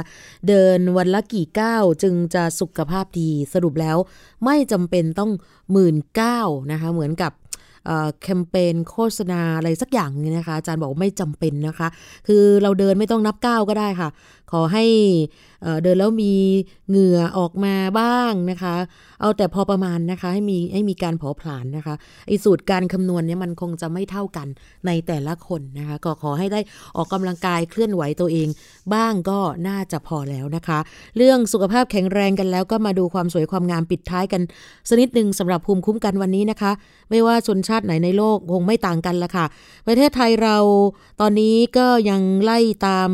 [0.48, 3.98] เดินวันละกี่ก้าวจึงจะสุขภาพดีสรุปแล้ว
[4.46, 5.32] ไม่จำเป็นต้อง
[5.72, 6.40] หมื่นเก้า
[6.72, 7.32] นะคะเหมือนกับ
[8.22, 11.88] แคมเปญโฆษณาอะไรสักอย่างนี้นะคะ อาจารย์บอกไม่จำเป็นนะคะ
[12.28, 14.10] คือเราเดินไม่ต้องนับก้าวก็ได้ค่ะ
[14.52, 14.86] ขอให้
[15.84, 16.34] เดินแล้วมี
[16.90, 18.76] เหงื่อออกมาบ้างนะคะ
[19.22, 21.96] เอาแต่พอประมาณนะคะ ให้มีให้มีการเผาผลาญนะคะ
[22.28, 24.48] ไอสูตรการคำนวณเนี่ยมันคงจะไม่เท่ากัน
[24.86, 26.60] ในแต่ละคนนะคะ ก็ขอให้ได้
[26.96, 28.48] ออกกำลังกายเคลื่อนไหวตัวเอง
[28.94, 30.80] บ้างก็น่าจะพอแล้วนะคะ
[31.18, 34.42] เรื่องสุขภาพแข็งแรงกันแล้วก็มาดูความสวยความงามปิดท้ายกัน
[34.90, 36.72] สนิดหนึ่งสำหรับภูมิคุ้มกันวันนี้นะคะ
[37.10, 39.46] ไม่ว่าชนชาติไหนในโลกคงไม่ต่างกันละค่ะ
[39.88, 40.58] ประเทศไทยเรา
[41.22, 43.10] ตอนนี้ก็ยังไล่ตาม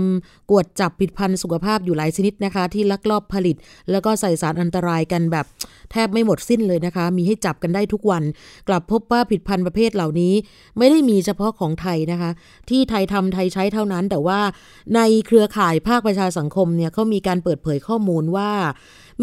[0.51, 3.55] กวดจับผิดพันธุ์สุขภาพอยู่หลายชนิดนะคะ ที่ลักลอบผลิต
[3.91, 5.45] แล้วก็ใส่สารอันตรายกันแบบ
[5.91, 8.23] แทบไม่หมดสิ้นเลยนะคะ มีให้จับกันได้ทุกวัน
[8.67, 10.33] กลับพบว่าผิดพันธุ์ประเภทเหล่านี้
[10.77, 12.31] ไม่ได้มีเฉพาะของไทยนะคะ
[12.69, 14.39] ที่ไทยทำไทยใช้เท่านั้น แต่ว่า
[14.95, 18.51] ในเครือข่ายภาคประชาสังคมเนี่ยเขามีการเปิดเผยข้อมูลว่า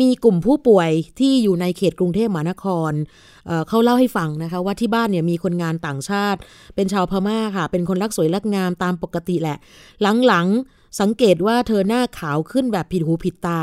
[0.01, 2.93] มีกลุ่มผู้ป่วยที่อยู่ในเขตกรุงเทพมหานคร
[3.69, 6.39] เขาเล่าให้ฟังนะคะว่าที่บ้านเนี่ยมีคนงานต่างชาติ
[6.75, 9.57] เป็นชาวพม่าค่ะ เป็นคนรักสวยรักงามตามปกติแหละ
[10.27, 13.61] หลังๆ สังเกตว่าเธอหน้าขาวขึ้นแบบผิดหูผิดตา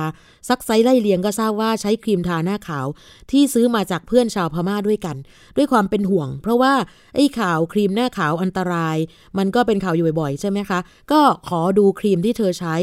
[0.50, 2.88] ซักไซไล่เลียงก็ทราบว่าใช้ครีมทาหน้าขาว
[3.32, 5.16] ที่ซื้อมาจากเพื่อนชาวพม่าด้วยกัน
[5.58, 6.74] ด้วยความเป็นห่วง เพราะว่า
[7.16, 8.98] ไอ้ข่าวครีมหน้าขาวอันตราย
[9.38, 10.80] มันก็เป็นข่าวอยู่บ่อยๆใช่ไหมคะ
[11.12, 12.76] ก็ขอดูครีมที่เธอใช้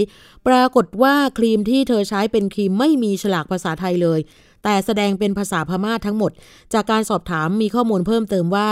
[0.47, 4.21] ปรากฏว่าครีมที่เธอใช้เป็นครีมไม่มีฉลากภาษาไทยเลย
[4.65, 6.33] แต่แสดงเป็นภาษาพม่าทั้งหมด
[6.75, 8.69] จากการสอบถามมีข้อมูลเพิ่มเติมว่า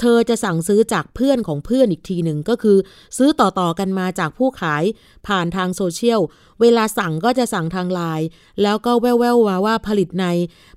[0.00, 2.78] เธอจะสั่งซื้อจากเพื่อนของเพื่อนอีกทีหนึ่งก็คือ
[3.18, 4.84] ซื้อต่อๆกันมาจากผู้ขาย
[5.26, 6.20] ผ่านทางโซเชียล
[6.60, 8.26] เวลาสั่งก็จะสั่งทางไลน์
[8.62, 10.26] แล้วก็แว่วๆมาว่าผลิตใน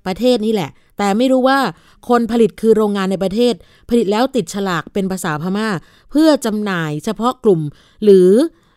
[0.06, 1.58] ประเทศนี่แหละ แต่ไม่รู้ว่า
[2.08, 3.54] คนผลิตคือโรงงานในประเทศ
[3.88, 5.68] ผลิตแล้วติดฉลากเป็นภาษาพม่า
[6.10, 7.60] เพื่อจำหน่ายเฉพาะกลุ่ม
[8.04, 8.30] หรือ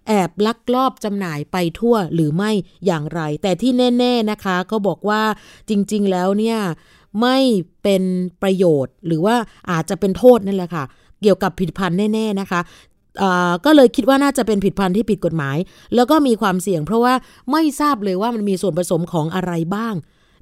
[0.08, 2.52] แอบลักลอบจำหน่ายไปทั่วหรือไม่
[2.86, 5.24] อย่างไร แต่ที่แน่ ๆนะคะ ก็บอกว่า
[5.70, 6.60] จริง ๆ แล้วเนี่ย
[7.22, 7.38] ไม่
[7.84, 8.04] เป็น
[8.42, 9.36] ประโยชน์ หรือว่า
[9.72, 10.84] อาจจะเป็นโทษนั่นแหละค่ะ
[11.22, 12.62] เกี่ยวกับผิดพันธุ์แน่ ๆ นะคะ
[13.66, 15.58] ก็เลยคิดว่าน่าจะเป็นผิดพันธุ์ที่ผิดกฎหมาย
[15.96, 17.14] แล้วก็มีความเสี่ยงเพราะว่า
[17.52, 19.94] ไม่ทราบเลยว่ามันมีส่วนผสมของอะไรบ้าง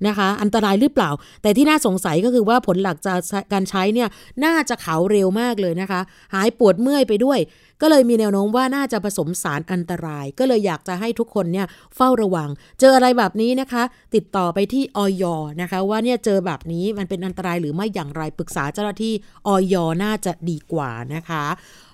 [0.07, 1.09] นะคะ อันตรายหรือเปล่า
[1.41, 3.19] แต่ที่น่าสงสัยก็คือว่าผลหลักจาก
[3.53, 4.09] การใช้เนี่ย
[4.45, 6.01] น่าจะเขาเร็วมากเลยนะคะ
[6.33, 7.39] หายปวดเมื่อยไปด้วย
[7.81, 13.83] ก็เลยมีแนวโน้มว่าน่าจะผสมสารอันตราย ก็เลยอยากจะให้ทุกคนเนี่ยเฝ้าระวัง เจออะไรแบบนี้นะคะ
[14.15, 15.23] ติดต่อไปที่ออย
[15.61, 19.13] นะคะ ว่าเนี่ยเจอแบบนี้มันเป็นอันตรายหรือไม่อย่างไรปรึกษาเจ้าหน้าที่
[19.47, 21.43] ออยน่าจะดีกว่านะคะ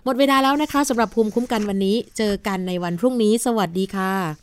[0.05, 4.42] หมดเวลาแล้วนะคะสำหรับภูมิคุ้มกันวันนี้ เจอกันในวันพรุ่งนี้ สวัสดีค่ะ